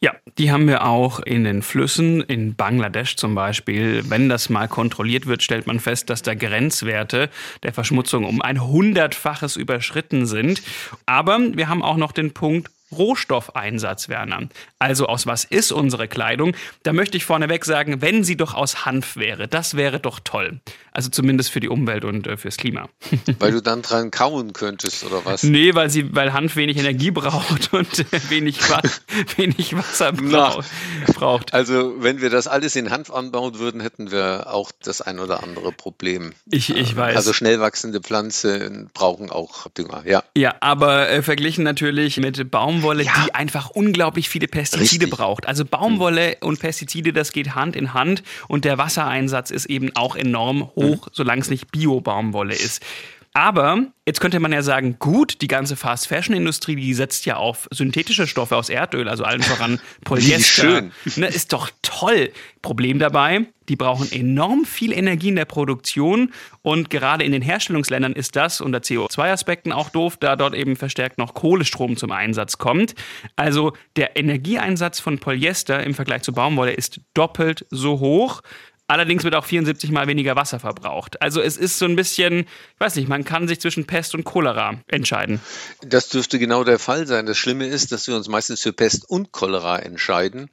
Ja, 0.00 0.12
die 0.38 0.52
haben 0.52 0.68
wir 0.68 0.84
auch 0.84 1.18
in 1.18 1.42
den 1.42 1.62
Flüssen, 1.62 2.20
in 2.20 2.54
Bangladesch 2.54 3.16
zum 3.16 3.34
Beispiel. 3.34 4.08
Wenn 4.08 4.28
das 4.28 4.48
mal 4.48 4.68
kontrolliert 4.68 5.26
wird, 5.26 5.42
stellt 5.42 5.66
man 5.66 5.80
fest, 5.80 6.08
dass 6.08 6.22
da 6.22 6.34
Grenzwerte 6.34 7.30
der 7.64 7.72
Verschmutzung 7.72 8.24
um 8.24 8.40
ein 8.40 8.64
hundertfaches 8.64 9.56
überschritten 9.56 10.26
sind. 10.26 10.62
Aber 11.06 11.40
wir 11.40 11.68
haben 11.68 11.82
auch 11.82 11.96
noch 11.96 12.12
den 12.12 12.32
Punkt 12.32 12.70
Rohstoffeinsatz, 12.92 14.08
Werner. 14.08 14.48
Also 14.78 15.06
aus 15.06 15.26
was 15.26 15.44
ist 15.44 15.72
unsere 15.72 16.08
Kleidung? 16.08 16.54
Da 16.82 16.92
möchte 16.92 17.16
ich 17.16 17.24
vorneweg 17.24 17.64
sagen, 17.64 18.00
wenn 18.00 18.24
sie 18.24 18.36
doch 18.36 18.54
aus 18.54 18.84
Hanf 18.84 19.16
wäre, 19.16 19.48
das 19.48 19.76
wäre 19.76 20.00
doch 20.00 20.20
toll. 20.20 20.60
Also 20.92 21.10
zumindest 21.10 21.50
für 21.50 21.60
die 21.60 21.68
Umwelt 21.68 22.04
und 22.04 22.26
äh, 22.26 22.36
fürs 22.36 22.56
Klima. 22.56 22.88
Weil 23.38 23.52
du 23.52 23.62
dann 23.62 23.82
dran 23.82 24.10
kauen 24.10 24.52
könntest, 24.52 25.04
oder 25.04 25.24
was? 25.24 25.42
Nee, 25.42 25.74
weil, 25.74 25.90
sie, 25.90 26.14
weil 26.14 26.32
Hanf 26.32 26.56
wenig 26.56 26.76
Energie 26.76 27.10
braucht 27.10 27.72
und 27.72 27.98
äh, 27.98 28.30
wenig, 28.30 28.58
wenig 29.36 29.76
Wasser 29.76 30.12
braucht. 30.12 31.54
Also 31.54 31.94
wenn 31.98 32.20
wir 32.20 32.30
das 32.30 32.48
alles 32.48 32.74
in 32.76 32.90
Hanf 32.90 33.10
anbauen 33.10 33.58
würden, 33.58 33.80
hätten 33.80 34.10
wir 34.10 34.52
auch 34.52 34.72
das 34.82 35.00
ein 35.00 35.18
oder 35.18 35.42
andere 35.42 35.72
Problem. 35.72 36.32
Ich, 36.50 36.74
ich 36.74 36.96
weiß. 36.96 37.16
Also 37.16 37.32
schnell 37.32 37.60
wachsende 37.60 38.00
Pflanzen 38.00 38.90
brauchen 38.92 39.30
auch 39.30 39.68
Dünger, 39.68 40.02
ja. 40.04 40.24
Ja, 40.36 40.56
aber 40.60 41.08
äh, 41.08 41.22
verglichen 41.22 41.64
natürlich 41.64 42.16
mit 42.18 42.50
Baumwolle, 42.80 43.04
ja. 43.04 43.12
die 43.24 43.34
einfach 43.34 43.70
unglaublich 43.70 44.28
viele 44.28 44.48
Pestizide 44.48 45.04
Richtig. 45.04 45.10
braucht. 45.10 45.46
Also 45.46 45.64
Baumwolle 45.64 46.36
hm. 46.40 46.48
und 46.48 46.60
Pestizide, 46.60 47.12
das 47.12 47.32
geht 47.32 47.54
Hand 47.54 47.76
in 47.76 47.94
Hand 47.94 48.22
und 48.48 48.64
der 48.64 48.78
Wassereinsatz 48.78 49.50
ist 49.50 49.66
eben 49.66 49.94
auch 49.94 50.16
enorm 50.16 50.70
hoch 50.74 50.88
hoch, 50.88 51.08
solange 51.12 51.42
es 51.42 51.50
nicht 51.50 51.70
Bio-Baumwolle 51.70 52.54
ist. 52.54 52.82
Aber 53.32 53.86
jetzt 54.06 54.20
könnte 54.20 54.40
man 54.40 54.52
ja 54.52 54.62
sagen, 54.62 54.96
gut, 54.98 55.42
die 55.42 55.48
ganze 55.48 55.76
Fast-Fashion-Industrie, 55.76 56.76
die 56.76 56.94
setzt 56.94 57.26
ja 57.26 57.36
auf 57.36 57.68
synthetische 57.70 58.26
Stoffe 58.26 58.56
aus 58.56 58.68
Erdöl, 58.68 59.08
also 59.08 59.24
allen 59.24 59.42
voran 59.42 59.80
Polyester. 60.04 60.62
Schön. 60.62 60.92
Ne, 61.16 61.26
ist 61.28 61.52
doch 61.52 61.70
toll. 61.82 62.30
Problem 62.62 62.98
dabei, 62.98 63.46
die 63.68 63.76
brauchen 63.76 64.10
enorm 64.10 64.64
viel 64.64 64.92
Energie 64.92 65.28
in 65.28 65.36
der 65.36 65.44
Produktion 65.44 66.32
und 66.62 66.90
gerade 66.90 67.24
in 67.24 67.32
den 67.32 67.42
Herstellungsländern 67.42 68.14
ist 68.14 68.34
das 68.34 68.60
unter 68.60 68.78
CO2-Aspekten 68.78 69.72
auch 69.72 69.90
doof, 69.90 70.16
da 70.16 70.34
dort 70.34 70.54
eben 70.54 70.74
verstärkt 70.74 71.18
noch 71.18 71.34
Kohlestrom 71.34 71.96
zum 71.96 72.10
Einsatz 72.10 72.58
kommt. 72.58 72.94
Also 73.36 73.74
der 73.96 74.16
Energieeinsatz 74.16 75.00
von 75.00 75.18
Polyester 75.18 75.82
im 75.84 75.94
Vergleich 75.94 76.22
zu 76.22 76.32
Baumwolle 76.32 76.72
ist 76.72 77.00
doppelt 77.14 77.66
so 77.70 78.00
hoch. 78.00 78.42
Allerdings 78.90 79.22
wird 79.22 79.34
auch 79.34 79.44
74 79.44 79.90
mal 79.90 80.06
weniger 80.06 80.34
Wasser 80.34 80.58
verbraucht. 80.58 81.20
Also 81.20 81.42
es 81.42 81.58
ist 81.58 81.78
so 81.78 81.84
ein 81.84 81.94
bisschen, 81.94 82.40
ich 82.40 82.80
weiß 82.80 82.96
nicht, 82.96 83.06
man 83.06 83.22
kann 83.22 83.46
sich 83.46 83.60
zwischen 83.60 83.86
Pest 83.86 84.14
und 84.14 84.24
Cholera 84.24 84.80
entscheiden. 84.88 85.40
Das 85.82 86.08
dürfte 86.08 86.38
genau 86.38 86.64
der 86.64 86.78
Fall 86.78 87.06
sein. 87.06 87.26
Das 87.26 87.36
Schlimme 87.36 87.66
ist, 87.66 87.92
dass 87.92 88.06
wir 88.06 88.16
uns 88.16 88.28
meistens 88.28 88.62
für 88.62 88.72
Pest 88.72 89.04
und 89.08 89.30
Cholera 89.30 89.78
entscheiden 89.78 90.48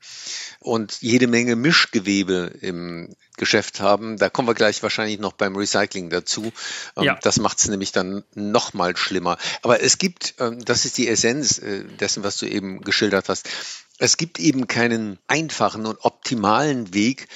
und 0.60 0.98
jede 1.00 1.28
Menge 1.28 1.56
Mischgewebe 1.56 2.52
im 2.60 3.16
Geschäft 3.38 3.80
haben. 3.80 4.18
Da 4.18 4.30
kommen 4.30 4.48
wir 4.48 4.54
gleich 4.54 4.84
wahrscheinlich 4.84 5.20
noch 5.20 5.34
beim 5.34 5.56
Recycling 5.56 6.10
dazu. 6.10 6.52
Ähm, 6.98 7.04
ja. 7.04 7.20
Das 7.22 7.38
macht 7.40 7.60
es 7.60 7.68
nämlich 7.68 7.92
dann 7.92 8.24
noch 8.34 8.74
mal 8.74 8.96
schlimmer. 8.98 9.38
Aber 9.62 9.82
es 9.82 9.98
gibt, 9.98 10.36
ähm, 10.40 10.64
das 10.64 10.86
ist 10.86 10.98
die 10.98 11.08
Essenz 11.08 11.60
äh, 11.60 11.84
dessen, 11.84 12.24
was 12.24 12.38
du 12.38 12.48
eben 12.48 12.82
geschildert 12.82 13.30
hast. 13.30 13.50
Es 13.98 14.18
gibt 14.18 14.40
eben 14.40 14.68
keinen 14.68 15.20
einfachen 15.28 15.86
und 15.86 16.04
optimalen 16.04 16.94
Weg, 16.94 17.28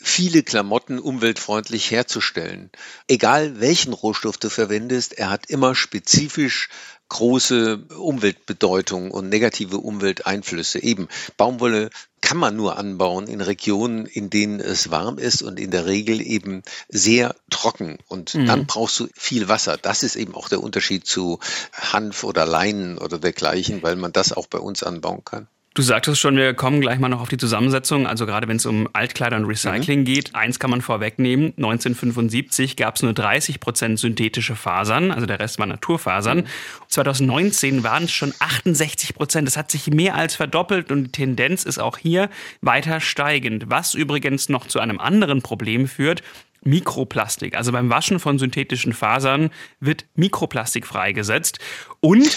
viele 0.00 0.42
Klamotten 0.42 0.98
umweltfreundlich 0.98 1.90
herzustellen. 1.90 2.70
Egal 3.08 3.60
welchen 3.60 3.92
Rohstoff 3.92 4.38
du 4.38 4.48
verwendest, 4.48 5.18
er 5.18 5.30
hat 5.30 5.46
immer 5.50 5.74
spezifisch 5.74 6.68
große 7.08 7.78
Umweltbedeutung 7.96 9.10
und 9.10 9.28
negative 9.28 9.78
Umwelteinflüsse. 9.78 10.82
Eben 10.82 11.08
Baumwolle 11.36 11.90
kann 12.20 12.36
man 12.36 12.56
nur 12.56 12.76
anbauen 12.76 13.26
in 13.26 13.40
Regionen, 13.40 14.06
in 14.06 14.28
denen 14.28 14.60
es 14.60 14.90
warm 14.90 15.18
ist 15.18 15.42
und 15.42 15.58
in 15.58 15.70
der 15.70 15.86
Regel 15.86 16.20
eben 16.20 16.62
sehr 16.88 17.34
trocken. 17.50 17.98
Und 18.08 18.34
mhm. 18.34 18.46
dann 18.46 18.66
brauchst 18.66 19.00
du 19.00 19.08
viel 19.14 19.48
Wasser. 19.48 19.78
Das 19.78 20.02
ist 20.02 20.16
eben 20.16 20.34
auch 20.34 20.48
der 20.48 20.62
Unterschied 20.62 21.06
zu 21.06 21.38
Hanf 21.72 22.24
oder 22.24 22.44
Leinen 22.44 22.98
oder 22.98 23.18
dergleichen, 23.18 23.82
weil 23.82 23.96
man 23.96 24.12
das 24.12 24.32
auch 24.32 24.46
bei 24.46 24.58
uns 24.58 24.82
anbauen 24.82 25.24
kann. 25.24 25.48
Du 25.74 25.82
sagtest 25.82 26.18
schon, 26.18 26.36
wir 26.36 26.54
kommen 26.54 26.80
gleich 26.80 26.98
mal 26.98 27.08
noch 27.08 27.20
auf 27.20 27.28
die 27.28 27.36
Zusammensetzung. 27.36 28.06
Also 28.06 28.26
gerade 28.26 28.48
wenn 28.48 28.56
es 28.56 28.66
um 28.66 28.88
Altkleider 28.94 29.36
und 29.36 29.44
Recycling 29.44 30.00
mhm. 30.00 30.04
geht, 30.04 30.34
eins 30.34 30.58
kann 30.58 30.70
man 30.70 30.80
vorwegnehmen. 30.80 31.52
1975 31.56 32.74
gab 32.74 32.96
es 32.96 33.02
nur 33.02 33.12
30 33.12 33.60
Prozent 33.60 33.98
synthetische 33.98 34.56
Fasern, 34.56 35.12
also 35.12 35.26
der 35.26 35.38
Rest 35.38 35.58
war 35.58 35.66
Naturfasern. 35.66 36.38
Mhm. 36.38 36.44
2019 36.88 37.84
waren 37.84 38.04
es 38.04 38.10
schon 38.10 38.34
68 38.38 39.14
Prozent. 39.14 39.46
Das 39.46 39.56
hat 39.56 39.70
sich 39.70 39.86
mehr 39.88 40.16
als 40.16 40.34
verdoppelt 40.34 40.90
und 40.90 41.04
die 41.04 41.12
Tendenz 41.12 41.62
ist 41.62 41.78
auch 41.78 41.98
hier 41.98 42.28
weiter 42.60 43.00
steigend. 43.00 43.66
Was 43.68 43.94
übrigens 43.94 44.48
noch 44.48 44.66
zu 44.66 44.80
einem 44.80 44.98
anderen 44.98 45.42
Problem 45.42 45.86
führt, 45.86 46.22
Mikroplastik. 46.64 47.56
Also 47.56 47.70
beim 47.72 47.88
Waschen 47.88 48.18
von 48.18 48.38
synthetischen 48.38 48.92
Fasern 48.92 49.50
wird 49.80 50.06
Mikroplastik 50.16 50.86
freigesetzt. 50.86 51.60
Und 52.00 52.36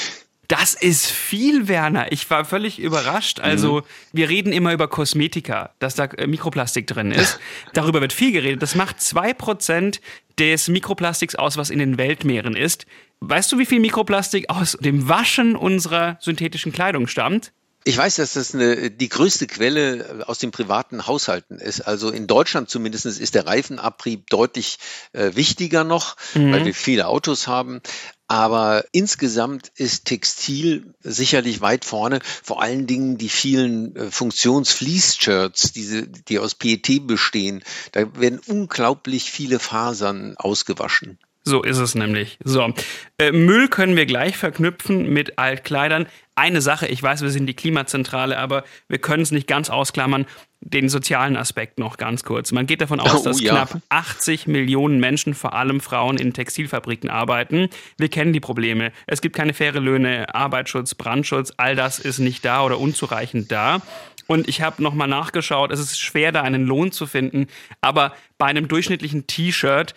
das 0.52 0.74
ist 0.74 1.10
viel, 1.10 1.70
Werner. 1.70 2.12
Ich 2.12 2.30
war 2.30 2.44
völlig 2.44 2.78
überrascht. 2.78 3.40
Also, 3.40 3.78
mhm. 3.78 3.84
wir 4.12 4.28
reden 4.28 4.52
immer 4.52 4.74
über 4.74 4.90
Kosmetika, 4.90 5.74
dass 5.80 5.96
da 5.96 6.06
äh, 6.06 6.28
Mikroplastik 6.28 6.88
drin 6.88 7.12
ist. 7.12 7.40
Darüber 7.74 8.02
wird 8.02 8.12
viel 8.12 8.34
geredet. 8.34 8.62
Das 8.62 8.76
macht 8.76 9.00
zwei 9.00 9.34
Prozent 9.34 10.02
des 10.40 10.68
Mikroplastiks 10.68 11.36
aus, 11.36 11.56
was 11.56 11.70
in 11.70 11.80
den 11.80 11.98
Weltmeeren 11.98 12.58
ist. 12.58 12.86
Weißt 13.22 13.50
du, 13.50 13.60
wie 13.60 13.66
viel 13.66 13.80
Mikroplastik 13.80 14.50
aus 14.50 14.78
dem 14.82 15.08
Waschen 15.08 15.56
unserer 15.56 16.18
synthetischen 16.20 16.74
Kleidung 16.74 17.08
stammt? 17.08 17.54
Ich 17.84 17.98
weiß, 17.98 18.18
dass 18.18 18.34
das 18.34 18.54
eine, 18.54 18.92
die 18.92 19.10
größte 19.10 19.48
Quelle 19.48 20.24
aus 20.28 20.38
den 20.38 20.52
privaten 20.52 21.08
Haushalten 21.08 21.58
ist. 21.58 21.82
Also 21.82 22.12
in 22.12 22.28
Deutschland 22.28 22.70
zumindest 22.70 23.06
ist 23.06 23.34
der 23.34 23.48
Reifenabrieb 23.48 24.30
deutlich 24.30 24.78
äh, 25.14 25.32
wichtiger 25.34 25.84
noch, 25.84 26.16
mhm. 26.36 26.52
weil 26.52 26.66
wir 26.66 26.76
viele 26.76 27.08
Autos 27.08 27.48
haben. 27.48 27.82
Aber 28.28 28.86
insgesamt 28.92 29.72
ist 29.76 30.06
Textil 30.06 30.94
sicherlich 31.02 31.62
weit 31.62 31.84
vorne. 31.84 32.20
Vor 32.44 32.62
allen 32.62 32.86
Dingen 32.86 33.18
die 33.18 33.30
vielen 33.30 33.96
äh, 33.96 34.12
Funktionsfleece-Shirts, 34.12 35.74
diese, 35.74 36.08
die 36.08 36.40
aus 36.40 36.56
PET 36.56 37.08
bestehen. 37.08 37.64
Da 37.94 38.16
werden 38.20 38.40
unglaublich 38.46 39.32
viele 39.32 39.60
Fasern 39.60 40.36
ausgewaschen. 40.38 41.18
So 41.44 41.64
ist 41.64 41.80
es 41.80 41.96
nämlich. 41.96 42.38
So. 42.44 42.72
Äh, 43.18 43.32
Müll 43.32 43.68
können 43.68 43.96
wir 43.96 44.06
gleich 44.06 44.38
verknüpfen 44.38 45.12
mit 45.12 45.40
Altkleidern. 45.40 46.06
Eine 46.36 46.62
Sache, 46.62 46.88
ich 46.88 47.02
weiß, 47.02 47.22
wir 47.24 47.30
sind 47.32 47.48
die 47.48 47.56
Klimazentrale, 47.56 48.38
aber 48.38 48.64
wir 48.88 49.00
können 49.00 49.24
es 49.24 49.32
nicht 49.32 49.48
ganz 49.48 49.70
ausklammern 49.70 50.28
den 50.60 50.90
sozialen 50.90 51.36
Aspekt 51.36 51.80
noch 51.80 51.98
ganz 51.98 52.24
kurz. 52.24 52.52
Man 52.52 52.68
geht 52.68 52.82
davon 52.82 53.00
aus, 53.00 53.22
oh, 53.22 53.24
dass 53.24 53.42
ja. 53.42 53.54
knapp 53.54 53.82
80 53.90 54.46
Millionen 54.46 55.00
Menschen, 55.00 55.34
vor 55.34 55.54
allem 55.54 55.82
Frauen, 55.82 56.18
in 56.18 56.34
Textilfabriken 56.34 57.10
arbeiten. 57.10 57.70
Wir 57.98 58.10
kennen 58.10 58.32
die 58.32 58.40
Probleme. 58.40 58.92
Es 59.08 59.22
gibt 59.22 59.36
keine 59.36 59.54
faire 59.54 59.80
Löhne, 59.80 60.34
Arbeitsschutz, 60.34 60.94
Brandschutz, 60.94 61.52
all 61.58 61.76
das 61.76 61.98
ist 61.98 62.20
nicht 62.20 62.46
da 62.46 62.64
oder 62.64 62.80
unzureichend 62.80 63.52
da. 63.52 63.82
Und 64.28 64.48
ich 64.48 64.62
habe 64.62 64.84
nochmal 64.84 65.08
nachgeschaut, 65.08 65.72
es 65.72 65.80
ist 65.80 66.00
schwer, 66.00 66.32
da 66.32 66.44
einen 66.44 66.66
Lohn 66.66 66.92
zu 66.92 67.08
finden, 67.08 67.48
aber 67.82 68.14
bei 68.38 68.46
einem 68.46 68.68
durchschnittlichen 68.68 69.26
T-Shirt 69.26 69.96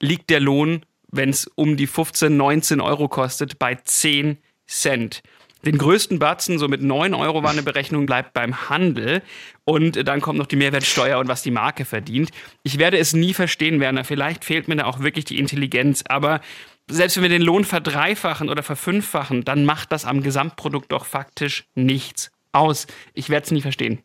liegt 0.00 0.30
der 0.30 0.40
Lohn, 0.40 0.84
wenn 1.10 1.30
es 1.30 1.46
um 1.46 1.76
die 1.76 1.86
15, 1.86 2.36
19 2.36 2.80
Euro 2.80 3.08
kostet, 3.08 3.58
bei 3.58 3.74
10 3.74 4.38
Cent. 4.66 5.22
Den 5.64 5.78
größten 5.78 6.18
Batzen, 6.18 6.58
so 6.58 6.68
mit 6.68 6.82
9 6.82 7.14
Euro 7.14 7.42
war 7.42 7.50
eine 7.50 7.62
Berechnung, 7.62 8.06
bleibt 8.06 8.34
beim 8.34 8.68
Handel. 8.68 9.22
Und 9.64 10.06
dann 10.06 10.20
kommt 10.20 10.38
noch 10.38 10.46
die 10.46 10.56
Mehrwertsteuer 10.56 11.18
und 11.18 11.28
was 11.28 11.42
die 11.42 11.50
Marke 11.50 11.84
verdient. 11.84 12.30
Ich 12.62 12.78
werde 12.78 12.98
es 12.98 13.14
nie 13.14 13.34
verstehen, 13.34 13.80
Werner. 13.80 14.04
Vielleicht 14.04 14.44
fehlt 14.44 14.68
mir 14.68 14.76
da 14.76 14.84
auch 14.84 15.00
wirklich 15.00 15.24
die 15.24 15.38
Intelligenz. 15.38 16.04
Aber 16.08 16.40
selbst 16.88 17.16
wenn 17.16 17.24
wir 17.24 17.30
den 17.30 17.42
Lohn 17.42 17.64
verdreifachen 17.64 18.48
oder 18.48 18.62
verfünffachen, 18.62 19.44
dann 19.44 19.64
macht 19.64 19.90
das 19.90 20.04
am 20.04 20.22
Gesamtprodukt 20.22 20.92
doch 20.92 21.04
faktisch 21.04 21.64
nichts 21.74 22.30
aus. 22.52 22.86
Ich 23.14 23.28
werde 23.28 23.46
es 23.46 23.50
nie 23.50 23.62
verstehen. 23.62 24.02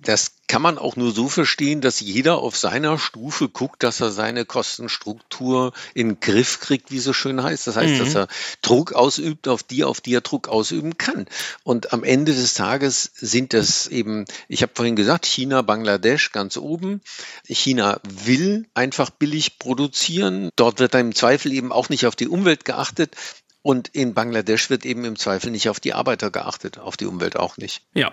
Das 0.00 0.32
kann 0.48 0.62
man 0.62 0.78
auch 0.78 0.96
nur 0.96 1.12
so 1.12 1.28
verstehen, 1.28 1.80
dass 1.80 2.00
jeder 2.00 2.38
auf 2.38 2.56
seiner 2.56 2.98
Stufe 2.98 3.48
guckt, 3.48 3.82
dass 3.82 4.00
er 4.00 4.10
seine 4.10 4.44
Kostenstruktur 4.44 5.72
in 5.94 6.08
den 6.08 6.20
Griff 6.20 6.60
kriegt, 6.60 6.90
wie 6.90 6.98
so 6.98 7.12
schön 7.12 7.42
heißt. 7.42 7.66
Das 7.66 7.76
heißt, 7.76 7.94
mhm. 7.94 7.98
dass 7.98 8.14
er 8.14 8.28
Druck 8.60 8.92
ausübt 8.92 9.48
auf 9.48 9.62
die, 9.62 9.84
auf 9.84 10.00
die 10.00 10.14
er 10.14 10.20
Druck 10.20 10.48
ausüben 10.48 10.98
kann. 10.98 11.26
Und 11.62 11.92
am 11.92 12.04
Ende 12.04 12.34
des 12.34 12.54
Tages 12.54 13.12
sind 13.14 13.54
das 13.54 13.86
eben, 13.86 14.24
ich 14.48 14.62
habe 14.62 14.72
vorhin 14.74 14.96
gesagt, 14.96 15.24
China, 15.24 15.62
Bangladesch 15.62 16.32
ganz 16.32 16.56
oben. 16.56 17.00
China 17.46 18.00
will 18.04 18.66
einfach 18.74 19.10
billig 19.10 19.58
produzieren. 19.58 20.50
Dort 20.56 20.80
wird 20.80 20.94
dann 20.94 21.06
im 21.06 21.14
Zweifel 21.14 21.52
eben 21.52 21.72
auch 21.72 21.88
nicht 21.88 22.06
auf 22.06 22.16
die 22.16 22.28
Umwelt 22.28 22.64
geachtet. 22.64 23.16
Und 23.62 23.88
in 23.88 24.12
Bangladesch 24.12 24.70
wird 24.70 24.84
eben 24.84 25.04
im 25.04 25.16
Zweifel 25.16 25.52
nicht 25.52 25.68
auf 25.68 25.78
die 25.78 25.94
Arbeiter 25.94 26.32
geachtet, 26.32 26.78
auf 26.78 26.96
die 26.96 27.06
Umwelt 27.06 27.36
auch 27.36 27.58
nicht. 27.58 27.82
Ja. 27.94 28.10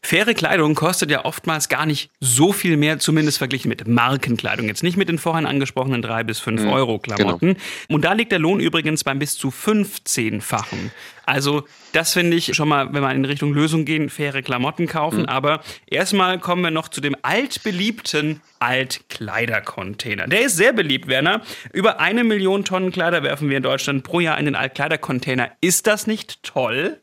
Faire 0.00 0.32
Kleidung 0.32 0.76
kostet 0.76 1.10
ja 1.10 1.24
oftmals 1.24 1.68
gar 1.68 1.86
nicht 1.86 2.10
so 2.20 2.52
viel 2.52 2.76
mehr, 2.76 3.00
zumindest 3.00 3.38
verglichen 3.38 3.68
mit 3.68 3.88
Markenkleidung. 3.88 4.68
Jetzt 4.68 4.84
nicht 4.84 4.96
mit 4.96 5.08
den 5.08 5.18
vorhin 5.18 5.44
angesprochenen 5.44 6.02
drei 6.02 6.22
bis 6.22 6.38
fünf 6.38 6.62
mhm, 6.62 6.68
Euro 6.68 6.98
Klamotten. 7.00 7.54
Genau. 7.54 7.60
Und 7.88 8.04
da 8.04 8.12
liegt 8.12 8.30
der 8.30 8.38
Lohn 8.38 8.60
übrigens 8.60 9.02
beim 9.02 9.18
bis 9.18 9.36
zu 9.36 9.48
15-fachen. 9.48 10.92
Also 11.26 11.64
das 11.92 12.12
finde 12.12 12.36
ich 12.36 12.54
schon 12.54 12.68
mal, 12.68 12.92
wenn 12.92 13.02
wir 13.02 13.10
in 13.12 13.24
Richtung 13.24 13.52
Lösung 13.52 13.84
gehen, 13.84 14.10
faire 14.10 14.42
Klamotten 14.42 14.86
kaufen. 14.86 15.20
Mhm. 15.20 15.26
Aber 15.26 15.60
erstmal 15.86 16.38
kommen 16.38 16.62
wir 16.62 16.70
noch 16.70 16.88
zu 16.88 17.00
dem 17.00 17.16
altbeliebten 17.22 18.40
Altkleidercontainer. 18.58 20.26
Der 20.26 20.42
ist 20.42 20.56
sehr 20.56 20.72
beliebt, 20.72 21.08
Werner. 21.08 21.42
Über 21.72 22.00
eine 22.00 22.24
Million 22.24 22.64
Tonnen 22.64 22.92
Kleider 22.92 23.22
werfen 23.22 23.48
wir 23.50 23.56
in 23.56 23.62
Deutschland 23.62 24.04
pro 24.04 24.20
Jahr 24.20 24.38
in 24.38 24.44
den 24.44 24.54
Altkleidercontainer. 24.54 25.50
Ist 25.60 25.86
das 25.86 26.06
nicht 26.06 26.42
toll? 26.42 27.00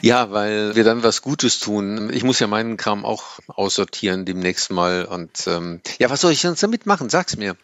Ja, 0.00 0.30
weil 0.30 0.74
wir 0.74 0.84
dann 0.84 1.02
was 1.02 1.22
Gutes 1.22 1.60
tun. 1.60 2.10
Ich 2.12 2.24
muss 2.24 2.40
ja 2.40 2.46
meinen 2.46 2.76
Kram 2.76 3.04
auch 3.04 3.38
aussortieren 3.48 4.24
demnächst 4.24 4.70
mal. 4.70 5.04
Und 5.04 5.46
ähm, 5.46 5.80
ja, 5.98 6.10
was 6.10 6.20
soll 6.20 6.32
ich 6.32 6.40
sonst 6.40 6.62
damit 6.62 6.86
machen? 6.86 7.08
Sag's 7.08 7.36
mir. 7.36 7.56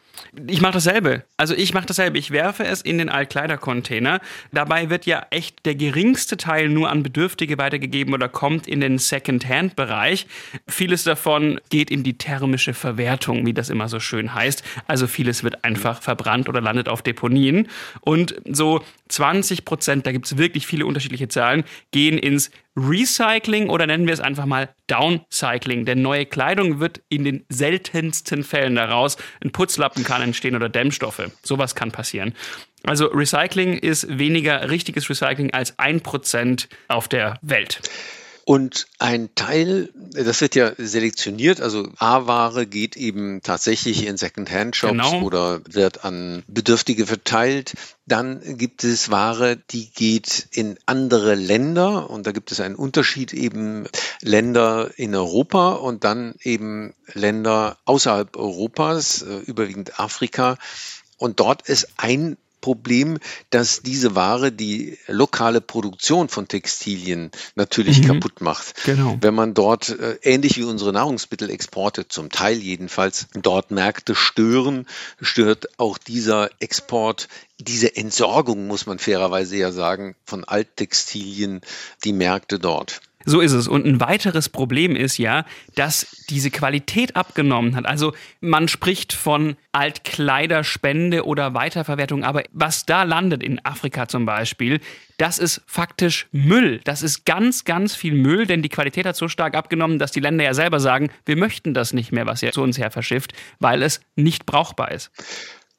Ich 0.47 0.61
mache 0.61 0.75
dasselbe. 0.75 1.25
Also 1.37 1.55
ich 1.55 1.75
mache 1.75 1.87
dasselbe. 1.87 2.19
Ich 2.19 2.31
werfe 2.31 2.65
es 2.65 2.83
in 2.83 2.99
den 2.99 3.09
Altkleidercontainer. 3.09 4.21
Dabei 4.53 4.91
wird 4.91 5.07
ja 5.07 5.27
echt 5.31 5.65
der 5.67 5.75
geringste 5.75 6.37
Teil 6.37 6.69
nur 6.69 6.91
an 6.91 7.03
Bedürftige 7.03 7.59
weitergegeben 7.59 8.15
oder 8.15 8.29
kommt 8.29 8.67
in 8.67 8.81
den 8.81 8.99
Second-Hand-Bereich. 8.99 10.27
Vieles 10.67 11.05
davon 11.05 11.61
geht 11.71 11.91
in 11.91 12.03
die 12.03 12.19
thermische 12.19 12.75
Verwertung, 12.75 13.47
wie 13.47 13.55
das 13.55 13.71
immer 13.71 13.89
so 13.89 14.01
schön 14.01 14.35
heißt. 14.35 14.63
Also 14.87 15.07
vieles 15.07 15.45
wird 15.45 15.65
einfach 15.65 16.03
verbrannt 16.03 16.49
oder 16.49 16.61
landet 16.61 16.89
auf 16.89 17.03
Deponien. 17.03 17.69
Und 18.01 18.35
so 18.45 18.83
20 19.09 19.65
Prozent, 19.65 20.07
da 20.07 20.13
gibt 20.13 20.27
es 20.27 20.37
wirklich 20.37 20.67
viele 20.67 20.87
unterschiedliche 20.87 21.29
Zahlen, 21.29 21.65
gehen 21.91 22.19
ins 22.19 22.51
Recycling 22.77 23.69
oder 23.69 23.87
nennen 23.87 24.07
wir 24.07 24.15
es 24.15 24.21
einfach 24.21 24.47
mal 24.47 24.69
Downcycling. 24.87 25.85
Denn 25.85 26.03
neue 26.03 26.27
Kleidung 26.27 26.81
wird 26.81 27.03
in 27.09 27.25
den 27.25 27.45
seltensten 27.49 28.45
Fällen 28.45 28.77
daraus 28.77 29.17
ein 29.43 29.51
Putzlappen 29.51 30.05
kann 30.05 30.23
entstehen 30.23 30.57
oder 30.57 30.69
Dämmstoffe. 30.69 31.31
Sowas 31.43 31.75
kann 31.75 31.91
passieren. 31.91 32.35
Also 32.85 33.07
Recycling 33.07 33.75
ist 33.75 34.19
weniger 34.19 34.71
richtiges 34.71 35.11
Recycling 35.11 35.53
als 35.53 35.79
ein 35.79 36.01
Prozent 36.01 36.69
auf 36.89 37.09
der 37.09 37.39
Welt. 37.43 37.81
Und 38.51 38.89
ein 38.99 39.33
Teil, 39.37 39.91
das 39.95 40.41
wird 40.41 40.57
ja 40.57 40.73
selektioniert, 40.77 41.61
also 41.61 41.89
A-Ware 41.99 42.67
geht 42.67 42.97
eben 42.97 43.43
tatsächlich 43.43 44.05
in 44.05 44.17
Second-Hand-Shops 44.17 44.91
genau. 44.91 45.23
oder 45.23 45.61
wird 45.69 46.05
an 46.05 46.43
Bedürftige 46.49 47.07
verteilt. 47.07 47.75
Dann 48.07 48.59
gibt 48.59 48.83
es 48.83 49.09
Ware, 49.09 49.57
die 49.71 49.93
geht 49.93 50.49
in 50.51 50.81
andere 50.85 51.37
Länder 51.37 52.11
und 52.11 52.27
da 52.27 52.33
gibt 52.33 52.51
es 52.51 52.59
einen 52.59 52.75
Unterschied 52.75 53.33
eben 53.35 53.87
Länder 54.21 54.91
in 54.97 55.15
Europa 55.15 55.75
und 55.75 56.03
dann 56.03 56.35
eben 56.43 56.95
Länder 57.13 57.79
außerhalb 57.85 58.37
Europas, 58.37 59.23
äh, 59.23 59.37
überwiegend 59.47 60.01
Afrika. 60.01 60.59
Und 61.19 61.39
dort 61.39 61.69
ist 61.69 61.87
ein 61.99 62.37
Problem, 62.61 63.19
dass 63.51 63.83
diese 63.83 64.15
Ware 64.15 64.53
die 64.53 64.99
lokale 65.07 65.61
Produktion 65.61 66.29
von 66.29 66.49
Textilien 66.49 67.31
natürlich 67.55 68.03
mhm. 68.03 68.07
kaputt 68.07 68.41
macht. 68.41 68.85
Genau. 68.85 69.19
Wenn 69.21 69.35
man 69.35 69.55
dort, 69.55 69.89
äh, 69.91 70.19
ähnlich 70.23 70.57
wie 70.57 70.65
unsere 70.65 70.93
Nahrungsmittelexporte, 70.93 72.09
zum 72.09 72.31
Teil 72.31 72.59
jedenfalls, 72.59 73.27
dort 73.35 73.71
Märkte 73.71 74.15
stören, 74.15 74.87
stört 75.21 75.79
auch 75.79 75.99
dieser 75.99 76.51
Export 76.61 77.29
diese 77.59 77.95
Entsorgung, 77.97 78.67
muss 78.67 78.87
man 78.87 78.99
fairerweise 78.99 79.57
ja 79.57 79.71
sagen, 79.71 80.15
von 80.25 80.45
Alttextilien, 80.45 81.61
die 82.05 82.13
Märkte 82.13 82.59
dort. 82.59 83.03
So 83.27 83.41
ist 83.41 83.53
es. 83.53 83.69
Und 83.69 83.85
ein 83.85 84.01
weiteres 84.01 84.49
Problem 84.49 84.97
ist 84.97 85.19
ja, 85.19 85.45
dass 85.75 86.25
diese 86.31 86.51
Qualität 86.51 87.17
abgenommen 87.17 87.77
hat. 87.77 87.85
Also 87.85 88.15
man 88.41 88.67
spricht 88.67 89.13
von 89.13 89.57
Altkleiderspende 89.73 91.27
oder 91.27 91.53
Weiterverwertung, 91.53 92.25
aber 92.25 92.45
was 92.53 92.87
da 92.87 93.03
landet 93.03 93.43
in 93.43 93.65
Afrika 93.65 94.09
zum 94.09 94.25
Beispiel, 94.25 94.81
das 95.19 95.39
ist 95.39 95.61
faktisch 95.67 96.29
Müll. 96.33 96.81
Das 96.85 97.03
ist 97.03 97.27
ganz, 97.27 97.65
ganz 97.65 97.95
viel 97.95 98.15
Müll, 98.15 98.47
denn 98.47 98.63
die 98.63 98.71
Qualität 98.71 99.05
hat 99.05 99.17
so 99.17 99.29
stark 99.29 99.55
abgenommen, 99.55 99.99
dass 99.99 100.13
die 100.13 100.21
Länder 100.21 100.45
ja 100.45 100.55
selber 100.55 100.81
sagen, 100.81 101.11
wir 101.27 101.37
möchten 101.37 101.75
das 101.75 101.93
nicht 101.93 102.13
mehr, 102.13 102.25
was 102.25 102.43
ihr 102.43 102.53
zu 102.53 102.63
uns 102.63 102.79
her 102.79 102.91
verschifft, 102.91 103.35
weil 103.59 103.83
es 103.83 104.01
nicht 104.17 104.47
brauchbar 104.47 104.93
ist. 104.93 105.11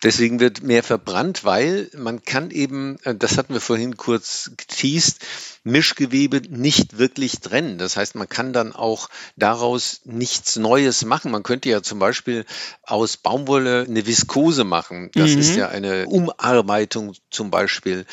Deswegen 0.03 0.39
wird 0.39 0.63
mehr 0.63 0.81
verbrannt, 0.81 1.43
weil 1.43 1.89
man 1.95 2.23
kann 2.23 2.49
eben, 2.49 2.97
äh, 3.03 3.13
das 3.13 3.37
hatten 3.37 3.53
wir 3.53 3.61
vorhin 3.61 3.97
kurz 3.97 4.51
geteased, 4.57 5.19
Mischgewebe 5.63 6.41
nicht 6.49 6.97
wirklich 6.97 7.39
trennen. 7.39 7.77
Das 7.77 7.97
heißt, 7.97 8.15
man 8.15 8.27
kann 8.27 8.51
dann 8.51 8.73
auch 8.73 9.09
daraus 9.35 10.01
nichts 10.05 10.55
Neues 10.55 11.05
machen. 11.05 11.31
Man 11.31 11.43
könnte 11.43 11.69
ja 11.69 11.83
zum 11.83 11.99
Beispiel 11.99 12.45
aus 12.83 13.17
Baumwolle 13.17 13.85
eine 13.87 14.07
Viskose 14.07 14.63
machen. 14.63 15.11
Das 15.13 15.31
mhm. 15.31 15.39
ist 15.39 15.55
ja 15.55 15.69
eine 15.69 16.07
Umarbeitung 16.07 17.13
zum 17.29 17.51
Beispiel. 17.51 18.05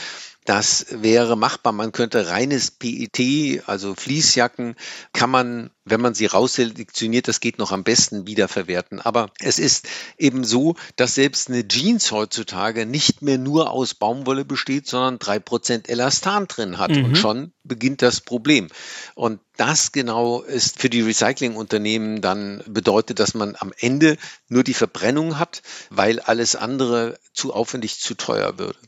Das 0.49 0.87
wäre 0.89 1.37
machbar. 1.37 1.75
Man 1.75 1.93
könnte 1.93 2.29
reines 2.31 2.71
PET, 2.71 3.63
also 3.67 3.95
Fließjacken, 3.95 4.77
kann 5.13 5.29
man, 5.29 5.69
wenn 5.85 6.01
man 6.01 6.15
sie 6.15 6.25
rausselektioniert, 6.25 7.29
das 7.29 7.41
geht 7.41 7.59
noch 7.59 7.71
am 7.71 7.85
besten 7.85 8.27
wiederverwerten. 8.27 8.99
Aber 8.99 9.31
es 9.41 9.59
ist 9.59 9.87
eben 10.17 10.45
so, 10.45 10.75
dass 10.97 11.15
selbst 11.15 11.51
eine 11.51 11.69
Jeans 11.69 12.13
heutzutage 12.13 12.87
nicht 12.87 13.21
mehr 13.21 13.37
nur 13.37 13.71
aus 13.71 13.93
Baumwolle 13.93 14.47
besteht, 14.47 14.87
sondern 14.87 15.19
drei 15.19 15.39
Prozent 15.39 15.87
Elastan 15.91 16.49
drin 16.49 16.79
hat. 16.79 16.93
Mhm. 16.93 17.05
Und 17.05 17.19
schon 17.19 17.53
beginnt 17.63 18.01
das 18.01 18.23
Problem. 18.23 18.69
Und 19.15 19.41
das 19.59 19.93
genau 19.93 20.41
ist 20.41 20.81
für 20.81 20.89
die 20.89 21.03
Recyclingunternehmen 21.03 22.23
dann 22.23 22.63
bedeutet, 22.67 23.19
dass 23.19 23.35
man 23.35 23.55
am 23.59 23.75
Ende 23.77 24.17
nur 24.49 24.65
die 24.65 24.73
Verbrennung 24.73 25.39
hat, 25.39 25.61
weil 25.91 26.21
alles 26.21 26.57
andere 26.57 27.19
zu 27.35 27.53
aufwendig, 27.53 28.01
zu 28.01 28.15
teuer 28.15 28.59
würde. 28.59 28.79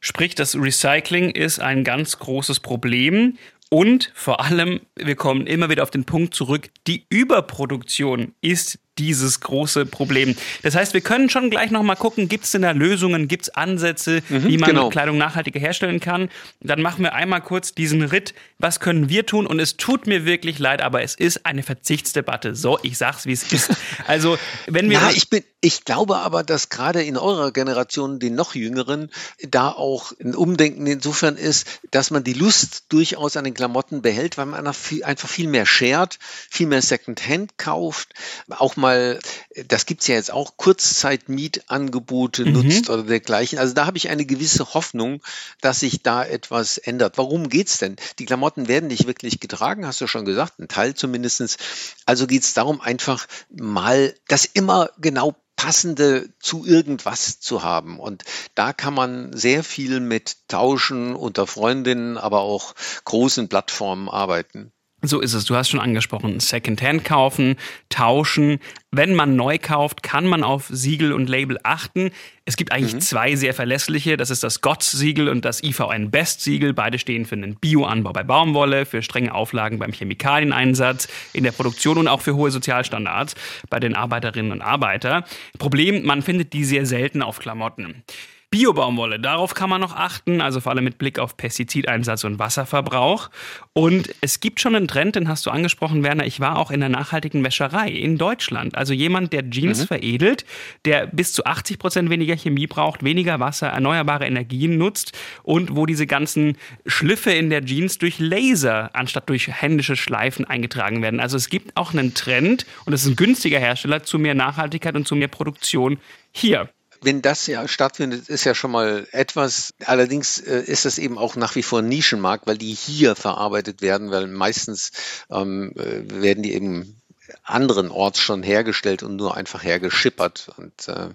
Sprich, 0.00 0.34
das 0.34 0.54
Recycling 0.54 1.30
ist 1.30 1.60
ein 1.60 1.84
ganz 1.84 2.18
großes 2.18 2.60
Problem. 2.60 3.36
Und 3.70 4.10
vor 4.14 4.40
allem, 4.40 4.80
wir 4.96 5.16
kommen 5.16 5.46
immer 5.46 5.68
wieder 5.68 5.82
auf 5.82 5.90
den 5.90 6.04
Punkt 6.04 6.34
zurück, 6.34 6.70
die 6.86 7.04
Überproduktion 7.10 8.34
ist 8.40 8.78
dieses 8.98 9.40
große 9.40 9.86
Problem. 9.86 10.34
Das 10.62 10.74
heißt, 10.74 10.94
wir 10.94 11.00
können 11.00 11.30
schon 11.30 11.50
gleich 11.50 11.70
nochmal 11.70 11.96
gucken, 11.96 12.28
gibt 12.28 12.44
es 12.44 12.50
denn 12.50 12.62
da 12.62 12.72
Lösungen, 12.72 13.28
gibt 13.28 13.44
es 13.44 13.50
Ansätze, 13.50 14.22
mhm, 14.28 14.48
wie 14.48 14.58
man 14.58 14.70
genau. 14.70 14.88
Kleidung 14.88 15.18
nachhaltiger 15.18 15.60
herstellen 15.60 16.00
kann. 16.00 16.28
Dann 16.60 16.82
machen 16.82 17.02
wir 17.02 17.14
einmal 17.14 17.40
kurz 17.40 17.72
diesen 17.72 18.02
Ritt, 18.02 18.34
was 18.58 18.80
können 18.80 19.08
wir 19.08 19.26
tun? 19.26 19.46
Und 19.46 19.60
es 19.60 19.76
tut 19.76 20.06
mir 20.06 20.24
wirklich 20.24 20.58
leid, 20.58 20.82
aber 20.82 21.02
es 21.02 21.14
ist 21.14 21.46
eine 21.46 21.62
Verzichtsdebatte. 21.62 22.54
So, 22.54 22.78
ich 22.82 22.98
sag's, 22.98 23.26
wie 23.26 23.32
es 23.32 23.52
ist. 23.52 23.70
Also, 24.06 24.38
wenn 24.66 24.90
wir... 24.90 24.98
Ja, 25.08 25.10
ich 25.10 25.30
bin, 25.30 25.44
ich 25.60 25.84
glaube 25.84 26.18
aber, 26.18 26.42
dass 26.44 26.68
gerade 26.68 27.02
in 27.02 27.16
eurer 27.16 27.52
Generation, 27.52 28.18
den 28.18 28.34
noch 28.34 28.54
jüngeren, 28.54 29.10
da 29.48 29.70
auch 29.70 30.12
ein 30.20 30.34
Umdenken 30.34 30.86
insofern 30.86 31.36
ist, 31.36 31.66
dass 31.90 32.10
man 32.10 32.24
die 32.24 32.32
Lust 32.32 32.84
durchaus 32.90 33.36
an 33.36 33.44
den 33.44 33.54
Klamotten 33.54 34.02
behält, 34.02 34.38
weil 34.38 34.46
man 34.46 34.66
einfach 34.66 35.28
viel 35.28 35.48
mehr 35.48 35.66
shared, 35.66 36.18
viel 36.50 36.66
mehr 36.66 36.82
Secondhand 36.82 37.58
kauft, 37.58 38.14
auch 38.50 38.76
mal 38.76 38.87
mal, 38.88 39.18
das 39.66 39.86
gibt's 39.86 40.06
ja 40.06 40.14
jetzt 40.14 40.32
auch, 40.32 40.56
Kurzzeitmietangebote 40.56 42.44
mhm. 42.44 42.52
nutzt 42.52 42.90
oder 42.90 43.02
dergleichen. 43.02 43.58
Also 43.58 43.74
da 43.74 43.86
habe 43.86 43.98
ich 43.98 44.08
eine 44.08 44.24
gewisse 44.24 44.74
Hoffnung, 44.74 45.22
dass 45.60 45.80
sich 45.80 46.02
da 46.02 46.24
etwas 46.24 46.78
ändert. 46.78 47.18
Warum 47.18 47.48
geht's 47.48 47.78
denn? 47.78 47.96
Die 48.18 48.26
Klamotten 48.26 48.68
werden 48.68 48.88
nicht 48.88 49.06
wirklich 49.06 49.40
getragen, 49.40 49.86
hast 49.86 50.00
du 50.00 50.06
schon 50.06 50.24
gesagt, 50.24 50.58
ein 50.58 50.68
Teil 50.68 50.94
zumindestens. 50.94 51.58
Also 52.06 52.26
geht's 52.26 52.54
darum, 52.54 52.80
einfach 52.80 53.26
mal 53.50 54.14
das 54.28 54.44
immer 54.44 54.90
genau 54.98 55.34
passende 55.56 56.30
zu 56.38 56.64
irgendwas 56.64 57.40
zu 57.40 57.64
haben. 57.64 57.98
Und 57.98 58.22
da 58.54 58.72
kann 58.72 58.94
man 58.94 59.36
sehr 59.36 59.64
viel 59.64 59.98
mit 60.00 60.48
Tauschen 60.48 61.16
unter 61.16 61.48
Freundinnen, 61.48 62.16
aber 62.16 62.40
auch 62.40 62.74
großen 63.04 63.48
Plattformen 63.48 64.08
arbeiten. 64.08 64.72
So 65.00 65.20
ist 65.20 65.32
es. 65.32 65.44
Du 65.44 65.54
hast 65.54 65.70
schon 65.70 65.78
angesprochen. 65.78 66.40
Secondhand 66.40 67.04
kaufen, 67.04 67.54
tauschen. 67.88 68.58
Wenn 68.90 69.14
man 69.14 69.36
neu 69.36 69.58
kauft, 69.58 70.02
kann 70.02 70.26
man 70.26 70.42
auf 70.42 70.66
Siegel 70.70 71.12
und 71.12 71.28
Label 71.28 71.56
achten. 71.62 72.10
Es 72.44 72.56
gibt 72.56 72.72
eigentlich 72.72 72.94
mhm. 72.94 73.00
zwei 73.00 73.36
sehr 73.36 73.54
verlässliche. 73.54 74.16
Das 74.16 74.30
ist 74.30 74.42
das 74.42 74.60
GOTS-Siegel 74.60 75.28
und 75.28 75.44
das 75.44 75.62
IVN 75.62 76.10
Best-Siegel. 76.10 76.74
Beide 76.74 76.98
stehen 76.98 77.26
für 77.26 77.36
einen 77.36 77.54
Bioanbau 77.54 78.12
bei 78.12 78.24
Baumwolle, 78.24 78.86
für 78.86 79.02
strenge 79.02 79.32
Auflagen 79.32 79.78
beim 79.78 79.92
Chemikalieneinsatz 79.92 81.06
in 81.32 81.44
der 81.44 81.52
Produktion 81.52 81.98
und 81.98 82.08
auch 82.08 82.20
für 82.20 82.34
hohe 82.34 82.50
Sozialstandards 82.50 83.36
bei 83.70 83.78
den 83.78 83.94
Arbeiterinnen 83.94 84.50
und 84.50 84.62
Arbeitern. 84.62 85.22
Problem, 85.58 86.06
man 86.06 86.22
findet 86.22 86.52
die 86.52 86.64
sehr 86.64 86.86
selten 86.86 87.22
auf 87.22 87.38
Klamotten. 87.38 88.02
Biobaumwolle, 88.50 89.20
darauf 89.20 89.52
kann 89.52 89.68
man 89.68 89.82
noch 89.82 89.94
achten, 89.94 90.40
also 90.40 90.60
vor 90.60 90.72
allem 90.72 90.84
mit 90.84 90.96
Blick 90.96 91.18
auf 91.18 91.36
Pestizideinsatz 91.36 92.24
und 92.24 92.38
Wasserverbrauch. 92.38 93.28
Und 93.74 94.14
es 94.22 94.40
gibt 94.40 94.58
schon 94.60 94.74
einen 94.74 94.88
Trend, 94.88 95.16
den 95.16 95.28
hast 95.28 95.44
du 95.44 95.50
angesprochen, 95.50 96.02
Werner. 96.02 96.24
Ich 96.24 96.40
war 96.40 96.56
auch 96.56 96.70
in 96.70 96.80
der 96.80 96.88
nachhaltigen 96.88 97.44
Wäscherei 97.44 97.90
in 97.90 98.16
Deutschland. 98.16 98.74
Also 98.74 98.94
jemand, 98.94 99.34
der 99.34 99.50
Jeans 99.50 99.82
mhm. 99.82 99.86
veredelt, 99.88 100.46
der 100.86 101.08
bis 101.08 101.34
zu 101.34 101.44
80 101.44 101.78
Prozent 101.78 102.08
weniger 102.08 102.36
Chemie 102.36 102.66
braucht, 102.66 103.04
weniger 103.04 103.38
Wasser, 103.38 103.66
erneuerbare 103.66 104.26
Energien 104.26 104.78
nutzt 104.78 105.12
und 105.42 105.76
wo 105.76 105.84
diese 105.84 106.06
ganzen 106.06 106.56
Schliffe 106.86 107.32
in 107.32 107.50
der 107.50 107.62
Jeans 107.62 107.98
durch 107.98 108.18
Laser 108.18 108.88
anstatt 108.94 109.28
durch 109.28 109.48
händische 109.48 109.94
Schleifen 109.94 110.46
eingetragen 110.46 111.02
werden. 111.02 111.20
Also 111.20 111.36
es 111.36 111.50
gibt 111.50 111.76
auch 111.76 111.92
einen 111.92 112.14
Trend 112.14 112.64
und 112.86 112.94
es 112.94 113.02
ist 113.02 113.08
ein 113.08 113.16
günstiger 113.16 113.58
Hersteller 113.58 114.04
zu 114.04 114.18
mehr 114.18 114.34
Nachhaltigkeit 114.34 114.96
und 114.96 115.06
zu 115.06 115.16
mehr 115.16 115.28
Produktion 115.28 115.98
hier 116.32 116.70
wenn 117.00 117.22
das 117.22 117.46
ja 117.46 117.66
stattfindet, 117.68 118.28
ist 118.28 118.44
ja 118.44 118.54
schon 118.54 118.70
mal 118.70 119.06
etwas. 119.12 119.74
Allerdings 119.84 120.38
äh, 120.38 120.62
ist 120.62 120.84
das 120.84 120.98
eben 120.98 121.18
auch 121.18 121.36
nach 121.36 121.54
wie 121.54 121.62
vor 121.62 121.80
ein 121.80 121.88
Nischenmarkt, 121.88 122.46
weil 122.46 122.58
die 122.58 122.74
hier 122.74 123.14
verarbeitet 123.14 123.82
werden, 123.82 124.10
weil 124.10 124.26
meistens 124.26 124.92
ähm, 125.30 125.72
äh, 125.76 126.22
werden 126.22 126.42
die 126.42 126.54
eben 126.54 127.00
anderen 127.44 127.90
Orts 127.90 128.20
schon 128.20 128.42
hergestellt 128.42 129.02
und 129.02 129.16
nur 129.16 129.36
einfach 129.36 129.62
hergeschippert. 129.62 130.50
Und 130.56 130.88
äh, 130.88 131.10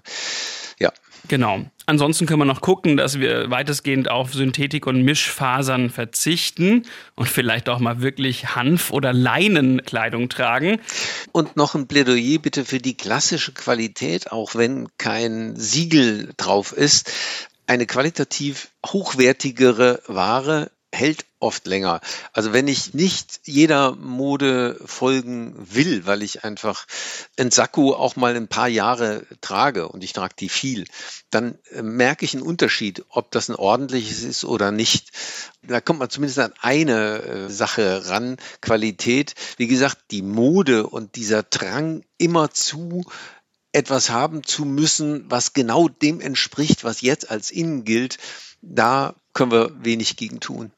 ja. 0.79 0.91
Genau. 1.27 1.65
Ansonsten 1.85 2.25
können 2.25 2.39
wir 2.39 2.45
noch 2.45 2.61
gucken, 2.61 2.95
dass 2.95 3.19
wir 3.19 3.49
weitestgehend 3.49 4.09
auf 4.09 4.33
Synthetik 4.33 4.87
und 4.87 5.03
Mischfasern 5.03 5.89
verzichten 5.89 6.85
und 7.15 7.27
vielleicht 7.27 7.67
auch 7.67 7.79
mal 7.79 8.01
wirklich 8.01 8.55
Hanf- 8.55 8.91
oder 8.91 9.11
Leinenkleidung 9.11 10.29
tragen. 10.29 10.79
Und 11.33 11.57
noch 11.57 11.75
ein 11.75 11.87
Plädoyer 11.87 12.39
bitte 12.39 12.63
für 12.63 12.79
die 12.79 12.95
klassische 12.95 13.53
Qualität, 13.53 14.31
auch 14.31 14.55
wenn 14.55 14.87
kein 14.97 15.55
Siegel 15.57 16.31
drauf 16.37 16.71
ist. 16.71 17.11
Eine 17.67 17.85
qualitativ 17.85 18.69
hochwertigere 18.85 20.01
Ware 20.07 20.71
hält 20.93 21.25
oft 21.39 21.67
länger. 21.67 21.99
Also 22.31 22.53
wenn 22.53 22.67
ich 22.67 22.93
nicht 22.93 23.41
jeder 23.45 23.95
Mode 23.95 24.79
folgen 24.85 25.55
will, 25.57 26.05
weil 26.05 26.21
ich 26.21 26.43
einfach 26.43 26.85
ein 27.37 27.51
Sakko 27.51 27.95
auch 27.95 28.15
mal 28.15 28.35
ein 28.35 28.47
paar 28.47 28.67
Jahre 28.67 29.25
trage 29.41 29.87
und 29.89 30.03
ich 30.03 30.13
trage 30.13 30.35
die 30.39 30.49
viel, 30.49 30.85
dann 31.31 31.57
äh, 31.71 31.81
merke 31.81 32.25
ich 32.25 32.33
einen 32.33 32.43
Unterschied, 32.43 33.03
ob 33.09 33.31
das 33.31 33.49
ein 33.49 33.55
ordentliches 33.55 34.23
ist 34.23 34.45
oder 34.45 34.71
nicht. 34.71 35.11
Da 35.63 35.81
kommt 35.81 35.99
man 35.99 36.09
zumindest 36.09 36.39
an 36.39 36.53
eine 36.61 37.21
äh, 37.23 37.49
Sache 37.49 38.07
ran, 38.07 38.37
Qualität. 38.61 39.33
Wie 39.57 39.67
gesagt, 39.67 39.97
die 40.11 40.21
Mode 40.21 40.87
und 40.87 41.15
dieser 41.15 41.43
Drang 41.43 42.03
immer 42.17 42.51
zu 42.51 43.03
etwas 43.73 44.11
haben 44.11 44.43
zu 44.43 44.65
müssen, 44.65 45.25
was 45.29 45.53
genau 45.53 45.89
dem 45.89 46.21
entspricht, 46.21 46.83
was 46.83 47.01
jetzt 47.01 47.29
als 47.31 47.49
innen 47.49 47.83
gilt, 47.83 48.19
da 48.61 49.15
können 49.33 49.51
wir 49.51 49.71
wenig 49.83 50.15
gegen 50.17 50.39
tun. 50.39 50.71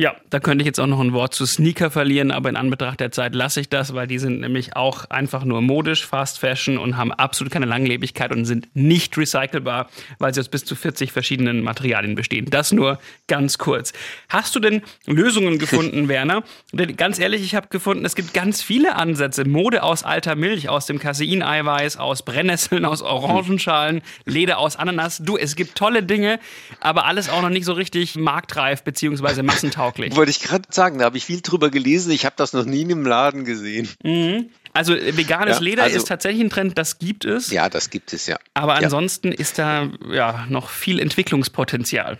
Ja, 0.00 0.16
da 0.30 0.40
könnte 0.40 0.62
ich 0.62 0.66
jetzt 0.66 0.80
auch 0.80 0.86
noch 0.86 0.98
ein 0.98 1.12
Wort 1.12 1.34
zu 1.34 1.44
Sneaker 1.44 1.90
verlieren, 1.90 2.30
aber 2.30 2.48
in 2.48 2.56
Anbetracht 2.56 3.00
der 3.00 3.12
Zeit 3.12 3.34
lasse 3.34 3.60
ich 3.60 3.68
das, 3.68 3.92
weil 3.92 4.06
die 4.06 4.18
sind 4.18 4.40
nämlich 4.40 4.74
auch 4.74 5.04
einfach 5.10 5.44
nur 5.44 5.60
modisch, 5.60 6.06
Fast 6.06 6.38
Fashion 6.38 6.78
und 6.78 6.96
haben 6.96 7.12
absolut 7.12 7.52
keine 7.52 7.66
Langlebigkeit 7.66 8.32
und 8.32 8.46
sind 8.46 8.68
nicht 8.72 9.18
recycelbar, 9.18 9.90
weil 10.18 10.32
sie 10.32 10.40
aus 10.40 10.48
bis 10.48 10.64
zu 10.64 10.74
40 10.74 11.12
verschiedenen 11.12 11.60
Materialien 11.60 12.14
bestehen. 12.14 12.46
Das 12.48 12.72
nur 12.72 12.98
ganz 13.26 13.58
kurz. 13.58 13.92
Hast 14.30 14.54
du 14.54 14.60
denn 14.60 14.80
Lösungen 15.04 15.58
gefunden, 15.58 16.08
Werner? 16.08 16.44
Denn 16.72 16.96
ganz 16.96 17.18
ehrlich, 17.18 17.42
ich 17.42 17.54
habe 17.54 17.68
gefunden, 17.68 18.06
es 18.06 18.14
gibt 18.14 18.32
ganz 18.32 18.62
viele 18.62 18.96
Ansätze. 18.96 19.44
Mode 19.44 19.82
aus 19.82 20.02
alter 20.02 20.34
Milch, 20.34 20.70
aus 20.70 20.86
dem 20.86 20.98
Caseineiweiß, 20.98 21.98
aus 21.98 22.24
Brennnesseln, 22.24 22.86
aus 22.86 23.02
Orangenschalen, 23.02 24.00
Leder 24.24 24.60
aus 24.60 24.76
Ananas. 24.76 25.18
Du, 25.18 25.36
es 25.36 25.56
gibt 25.56 25.74
tolle 25.74 26.02
Dinge, 26.02 26.40
aber 26.80 27.04
alles 27.04 27.28
auch 27.28 27.42
noch 27.42 27.50
nicht 27.50 27.66
so 27.66 27.74
richtig 27.74 28.16
marktreif 28.16 28.82
bzw. 28.82 29.42
massentauglich 29.42 29.89
tauglich. 29.90 30.16
Wollte 30.16 30.30
ich 30.30 30.40
gerade 30.40 30.64
sagen, 30.70 30.98
da 30.98 31.04
habe 31.04 31.16
ich 31.16 31.24
viel 31.24 31.40
drüber 31.40 31.70
gelesen. 31.70 32.10
Ich 32.12 32.24
habe 32.24 32.36
das 32.36 32.52
noch 32.52 32.64
nie 32.64 32.82
in 32.82 32.90
einem 32.90 33.06
Laden 33.06 33.44
gesehen. 33.44 33.88
Mhm. 34.02 34.50
Also 34.72 34.94
äh, 34.94 35.16
veganes 35.16 35.56
ja, 35.56 35.62
Leder 35.62 35.82
also, 35.84 35.96
ist 35.96 36.08
tatsächlich 36.08 36.42
ein 36.42 36.50
Trend, 36.50 36.78
das 36.78 36.98
gibt 36.98 37.24
es. 37.24 37.50
Ja, 37.50 37.68
das 37.68 37.90
gibt 37.90 38.12
es, 38.12 38.26
ja. 38.26 38.38
Aber 38.54 38.74
ansonsten 38.74 39.28
ja. 39.28 39.38
ist 39.38 39.58
da 39.58 39.90
ja 40.10 40.46
noch 40.48 40.70
viel 40.70 41.00
Entwicklungspotenzial. 41.00 42.18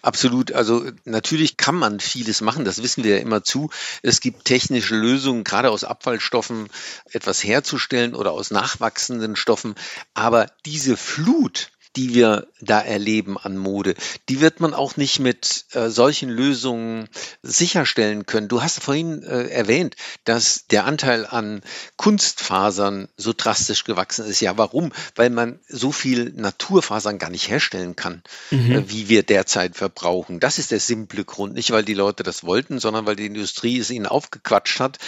Absolut. 0.00 0.52
Also 0.52 0.90
natürlich 1.04 1.58
kann 1.58 1.74
man 1.74 2.00
vieles 2.00 2.40
machen, 2.40 2.64
das 2.64 2.82
wissen 2.82 3.04
wir 3.04 3.16
ja 3.16 3.22
immer 3.22 3.44
zu. 3.44 3.70
Es 4.02 4.20
gibt 4.20 4.46
technische 4.46 4.96
Lösungen, 4.96 5.44
gerade 5.44 5.70
aus 5.70 5.84
Abfallstoffen 5.84 6.68
etwas 7.12 7.44
herzustellen 7.44 8.14
oder 8.14 8.32
aus 8.32 8.50
nachwachsenden 8.50 9.36
Stoffen. 9.36 9.74
Aber 10.14 10.46
diese 10.64 10.96
Flut 10.96 11.70
die 11.96 12.14
wir 12.14 12.46
da 12.60 12.80
erleben 12.80 13.38
an 13.38 13.56
Mode, 13.56 13.94
die 14.28 14.40
wird 14.40 14.60
man 14.60 14.74
auch 14.74 14.96
nicht 14.96 15.18
mit 15.18 15.64
äh, 15.72 15.88
solchen 15.88 16.28
Lösungen 16.28 17.08
sicherstellen 17.42 18.26
können. 18.26 18.48
Du 18.48 18.62
hast 18.62 18.80
vorhin 18.80 19.22
äh, 19.22 19.48
erwähnt, 19.48 19.96
dass 20.24 20.66
der 20.66 20.84
Anteil 20.84 21.26
an 21.26 21.62
Kunstfasern 21.96 23.08
so 23.16 23.32
drastisch 23.34 23.84
gewachsen 23.84 24.26
ist. 24.26 24.40
Ja, 24.40 24.58
warum? 24.58 24.92
Weil 25.14 25.30
man 25.30 25.58
so 25.68 25.90
viel 25.90 26.32
Naturfasern 26.34 27.18
gar 27.18 27.30
nicht 27.30 27.48
herstellen 27.48 27.96
kann, 27.96 28.22
mhm. 28.50 28.72
äh, 28.72 28.90
wie 28.90 29.08
wir 29.08 29.22
derzeit 29.22 29.76
verbrauchen. 29.76 30.38
Das 30.38 30.58
ist 30.58 30.70
der 30.70 30.80
simple 30.80 31.24
Grund. 31.24 31.54
Nicht, 31.54 31.70
weil 31.70 31.84
die 31.84 31.94
Leute 31.94 32.22
das 32.22 32.44
wollten, 32.44 32.78
sondern 32.78 33.06
weil 33.06 33.16
die 33.16 33.26
Industrie 33.26 33.78
es 33.78 33.90
ihnen 33.90 34.06
aufgequatscht 34.06 34.80
hat. 34.80 34.98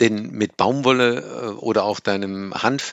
Denn 0.00 0.30
mit 0.30 0.56
Baumwolle 0.56 1.20
äh, 1.20 1.46
oder 1.60 1.84
auch 1.84 2.00
deinem 2.00 2.54
Hanf 2.54 2.92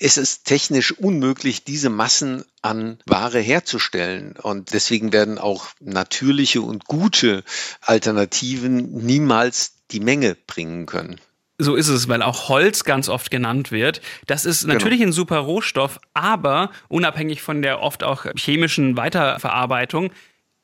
es 0.00 0.16
ist 0.16 0.44
technisch 0.44 0.92
unmöglich, 0.92 1.64
diese 1.64 1.90
Massen 1.90 2.44
an 2.62 2.98
Ware 3.06 3.40
herzustellen. 3.40 4.34
Und 4.40 4.72
deswegen 4.72 5.12
werden 5.12 5.38
auch 5.38 5.68
natürliche 5.80 6.62
und 6.62 6.86
gute 6.86 7.44
Alternativen 7.80 8.92
niemals 9.04 9.74
die 9.90 10.00
Menge 10.00 10.36
bringen 10.46 10.86
können. 10.86 11.20
So 11.56 11.76
ist 11.76 11.88
es, 11.88 12.08
weil 12.08 12.22
auch 12.22 12.48
Holz 12.48 12.82
ganz 12.82 13.08
oft 13.08 13.30
genannt 13.30 13.70
wird. 13.70 14.00
Das 14.26 14.44
ist 14.44 14.62
genau. 14.62 14.74
natürlich 14.74 14.98
genau. 14.98 15.10
ein 15.10 15.12
super 15.12 15.38
Rohstoff, 15.38 16.00
aber 16.12 16.70
unabhängig 16.88 17.42
von 17.42 17.62
der 17.62 17.80
oft 17.80 18.02
auch 18.02 18.26
chemischen 18.36 18.96
Weiterverarbeitung 18.96 20.10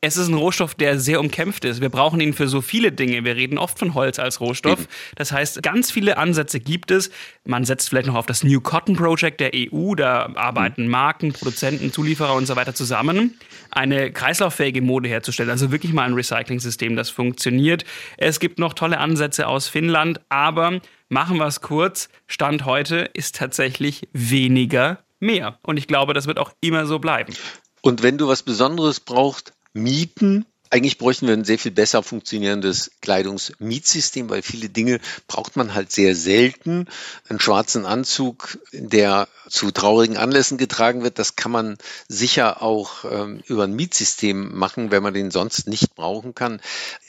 es 0.02 0.16
ist 0.16 0.28
ein 0.28 0.34
Rohstoff, 0.34 0.74
der 0.74 0.98
sehr 0.98 1.20
umkämpft 1.20 1.64
ist. 1.66 1.82
Wir 1.82 1.90
brauchen 1.90 2.20
ihn 2.20 2.32
für 2.32 2.48
so 2.48 2.62
viele 2.62 2.90
Dinge. 2.90 3.22
Wir 3.24 3.36
reden 3.36 3.58
oft 3.58 3.78
von 3.78 3.92
Holz 3.92 4.18
als 4.18 4.40
Rohstoff. 4.40 4.88
Das 5.14 5.30
heißt, 5.30 5.62
ganz 5.62 5.90
viele 5.90 6.16
Ansätze 6.16 6.58
gibt 6.58 6.90
es. 6.90 7.10
Man 7.44 7.66
setzt 7.66 7.90
vielleicht 7.90 8.06
noch 8.06 8.14
auf 8.14 8.24
das 8.24 8.42
New 8.42 8.62
Cotton 8.62 8.96
Project 8.96 9.40
der 9.40 9.50
EU. 9.54 9.94
Da 9.94 10.30
arbeiten 10.36 10.84
mhm. 10.84 10.90
Marken, 10.90 11.32
Produzenten, 11.34 11.92
Zulieferer 11.92 12.34
und 12.34 12.46
so 12.46 12.56
weiter 12.56 12.74
zusammen, 12.74 13.38
eine 13.70 14.10
kreislauffähige 14.10 14.80
Mode 14.80 15.08
herzustellen. 15.10 15.50
Also 15.50 15.70
wirklich 15.70 15.92
mal 15.92 16.04
ein 16.04 16.14
Recycling-System, 16.14 16.96
das 16.96 17.10
funktioniert. 17.10 17.84
Es 18.16 18.40
gibt 18.40 18.58
noch 18.58 18.72
tolle 18.72 18.98
Ansätze 18.98 19.46
aus 19.46 19.68
Finnland, 19.68 20.20
aber 20.30 20.80
machen 21.10 21.36
wir 21.36 21.46
es 21.46 21.60
kurz. 21.60 22.08
Stand 22.26 22.64
heute 22.64 23.10
ist 23.12 23.36
tatsächlich 23.36 24.08
weniger 24.14 25.04
mehr. 25.18 25.58
Und 25.60 25.76
ich 25.76 25.86
glaube, 25.86 26.14
das 26.14 26.26
wird 26.26 26.38
auch 26.38 26.52
immer 26.62 26.86
so 26.86 26.98
bleiben. 26.98 27.34
Und 27.82 28.02
wenn 28.02 28.16
du 28.18 28.28
was 28.28 28.42
Besonderes 28.42 29.00
brauchst, 29.00 29.52
mieten. 29.72 30.46
Eigentlich 30.72 30.98
bräuchten 30.98 31.26
wir 31.26 31.34
ein 31.34 31.44
sehr 31.44 31.58
viel 31.58 31.72
besser 31.72 32.00
funktionierendes 32.04 32.92
Kleidungsmietsystem, 33.00 34.30
weil 34.30 34.40
viele 34.40 34.68
Dinge 34.68 35.00
braucht 35.26 35.56
man 35.56 35.74
halt 35.74 35.90
sehr 35.90 36.14
selten. 36.14 36.86
Einen 37.28 37.40
schwarzen 37.40 37.86
Anzug, 37.86 38.56
der 38.72 39.26
zu 39.48 39.72
traurigen 39.72 40.16
Anlässen 40.16 40.58
getragen 40.58 41.02
wird, 41.02 41.18
das 41.18 41.34
kann 41.34 41.50
man 41.50 41.76
sicher 42.06 42.62
auch 42.62 43.04
ähm, 43.04 43.42
über 43.48 43.64
ein 43.64 43.74
Mietsystem 43.74 44.56
machen, 44.56 44.92
wenn 44.92 45.02
man 45.02 45.12
den 45.12 45.32
sonst 45.32 45.66
nicht 45.66 45.96
brauchen 45.96 46.36
kann. 46.36 46.60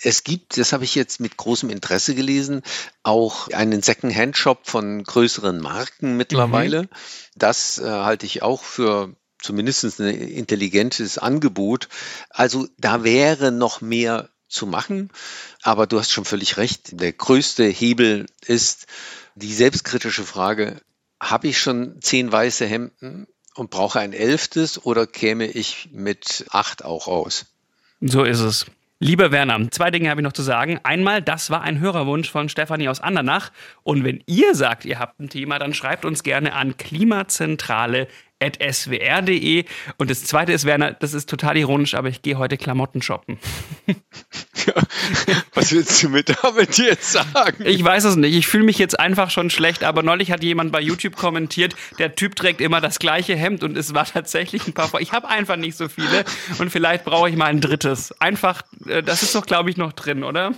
Es 0.01 0.23
gibt, 0.23 0.57
das 0.57 0.73
habe 0.73 0.83
ich 0.83 0.95
jetzt 0.95 1.19
mit 1.19 1.37
großem 1.37 1.69
Interesse 1.69 2.15
gelesen, 2.15 2.63
auch 3.03 3.47
einen 3.49 3.83
Second-Hand-Shop 3.83 4.61
von 4.63 5.03
größeren 5.03 5.59
Marken 5.59 6.17
mittlerweile. 6.17 6.83
Mhm. 6.83 6.89
Das 7.35 7.77
äh, 7.77 7.83
halte 7.83 8.25
ich 8.25 8.41
auch 8.41 8.63
für 8.63 9.15
zumindest 9.41 9.99
ein 9.99 10.07
intelligentes 10.07 11.17
Angebot. 11.17 11.89
Also 12.29 12.67
da 12.77 13.03
wäre 13.03 13.51
noch 13.51 13.81
mehr 13.81 14.29
zu 14.47 14.67
machen. 14.67 15.09
Aber 15.63 15.87
du 15.87 15.99
hast 15.99 16.11
schon 16.11 16.25
völlig 16.25 16.57
recht. 16.57 16.99
Der 16.99 17.13
größte 17.13 17.65
Hebel 17.65 18.27
ist 18.45 18.87
die 19.35 19.53
selbstkritische 19.53 20.23
Frage, 20.23 20.81
habe 21.19 21.47
ich 21.47 21.59
schon 21.59 22.01
zehn 22.01 22.31
weiße 22.31 22.65
Hemden 22.65 23.27
und 23.55 23.69
brauche 23.69 23.99
ein 23.99 24.13
elftes 24.13 24.83
oder 24.83 25.07
käme 25.07 25.45
ich 25.45 25.89
mit 25.91 26.45
acht 26.49 26.83
auch 26.83 27.07
raus? 27.07 27.45
So 28.01 28.23
ist 28.23 28.39
es. 28.39 28.65
Lieber 29.03 29.31
Werner, 29.31 29.71
zwei 29.71 29.89
Dinge 29.89 30.11
habe 30.11 30.21
ich 30.21 30.23
noch 30.23 30.33
zu 30.33 30.43
sagen. 30.43 30.79
Einmal, 30.83 31.23
das 31.23 31.49
war 31.49 31.61
ein 31.61 31.79
Hörerwunsch 31.79 32.29
von 32.29 32.49
Stefanie 32.49 32.87
aus 32.87 32.99
Andernach. 32.99 33.51
Und 33.81 34.03
wenn 34.03 34.23
ihr 34.27 34.53
sagt, 34.53 34.85
ihr 34.85 34.99
habt 34.99 35.19
ein 35.19 35.29
Thema, 35.29 35.57
dann 35.57 35.73
schreibt 35.73 36.05
uns 36.05 36.21
gerne 36.21 36.53
an 36.53 36.77
klimazentrale.swr.de. 38.41 39.65
Und 39.97 40.09
das 40.09 40.23
zweite 40.23 40.51
ist, 40.51 40.65
Werner, 40.65 40.91
das 40.93 41.13
ist 41.13 41.29
total 41.29 41.57
ironisch, 41.57 41.93
aber 41.93 42.09
ich 42.09 42.21
gehe 42.21 42.37
heute 42.37 42.57
Klamotten 42.57 43.01
shoppen. 43.01 43.37
Was 45.53 45.71
willst 45.71 46.03
du 46.03 46.09
mir 46.09 46.23
damit 46.23 46.77
jetzt 46.77 47.11
sagen? 47.11 47.65
Ich 47.65 47.83
weiß 47.83 48.03
es 48.05 48.15
nicht. 48.15 48.35
Ich 48.35 48.47
fühle 48.47 48.63
mich 48.63 48.77
jetzt 48.77 48.99
einfach 48.99 49.29
schon 49.29 49.49
schlecht, 49.49 49.83
aber 49.83 50.03
neulich 50.03 50.31
hat 50.31 50.43
jemand 50.43 50.71
bei 50.71 50.81
YouTube 50.81 51.15
kommentiert, 51.15 51.75
der 51.99 52.15
Typ 52.15 52.35
trägt 52.35 52.61
immer 52.61 52.81
das 52.81 52.99
gleiche 52.99 53.35
Hemd 53.35 53.63
und 53.63 53.77
es 53.77 53.93
war 53.93 54.05
tatsächlich 54.05 54.67
ein 54.67 54.73
paar. 54.73 54.89
Ich 54.99 55.13
habe 55.13 55.27
einfach 55.29 55.55
nicht 55.55 55.77
so 55.77 55.87
viele 55.87 56.25
und 56.59 56.69
vielleicht 56.71 57.05
brauche 57.05 57.29
ich 57.29 57.35
mal 57.35 57.45
ein 57.45 57.61
drittes. 57.61 58.13
Einfach, 58.19 58.61
äh, 58.87 59.01
das 59.03 59.23
ist 59.23 59.35
doch, 59.35 59.45
glaube 59.45 59.69
ich, 59.69 59.77
noch 59.77 59.93
drin, 59.93 60.23
oder? 60.23 60.53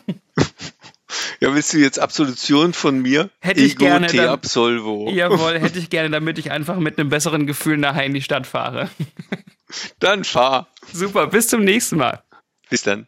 Ja, 1.39 1.54
willst 1.54 1.73
du 1.73 1.78
jetzt 1.78 1.99
Absolution 1.99 2.73
von 2.73 3.02
mir? 3.02 3.30
Hätte 3.39 3.62
ich 3.62 3.73
Ego 3.73 3.86
gerne. 3.86 4.08
Te 4.08 4.30
absolvo. 4.30 5.10
Jawohl, 5.13 5.60
hätte 5.60 5.80
ich 5.80 5.89
gerne, 5.89 6.10
damit 6.10 6.38
ich 6.38 6.52
einfach 6.52 6.78
mit 6.78 6.99
einem 6.99 7.10
besseren 7.10 7.47
Gefühl 7.47 7.78
nachher 7.78 8.06
in 8.06 8.13
die 8.13 8.21
Stadt 8.21 8.47
fahre. 8.47 8.89
Dann 9.99 10.23
fahr. 10.23 10.67
Super, 10.91 11.28
bis 11.28 11.47
zum 11.47 11.63
nächsten 11.63 11.97
Mal. 11.97 12.23
Bis 12.69 12.84
dann. 12.84 13.08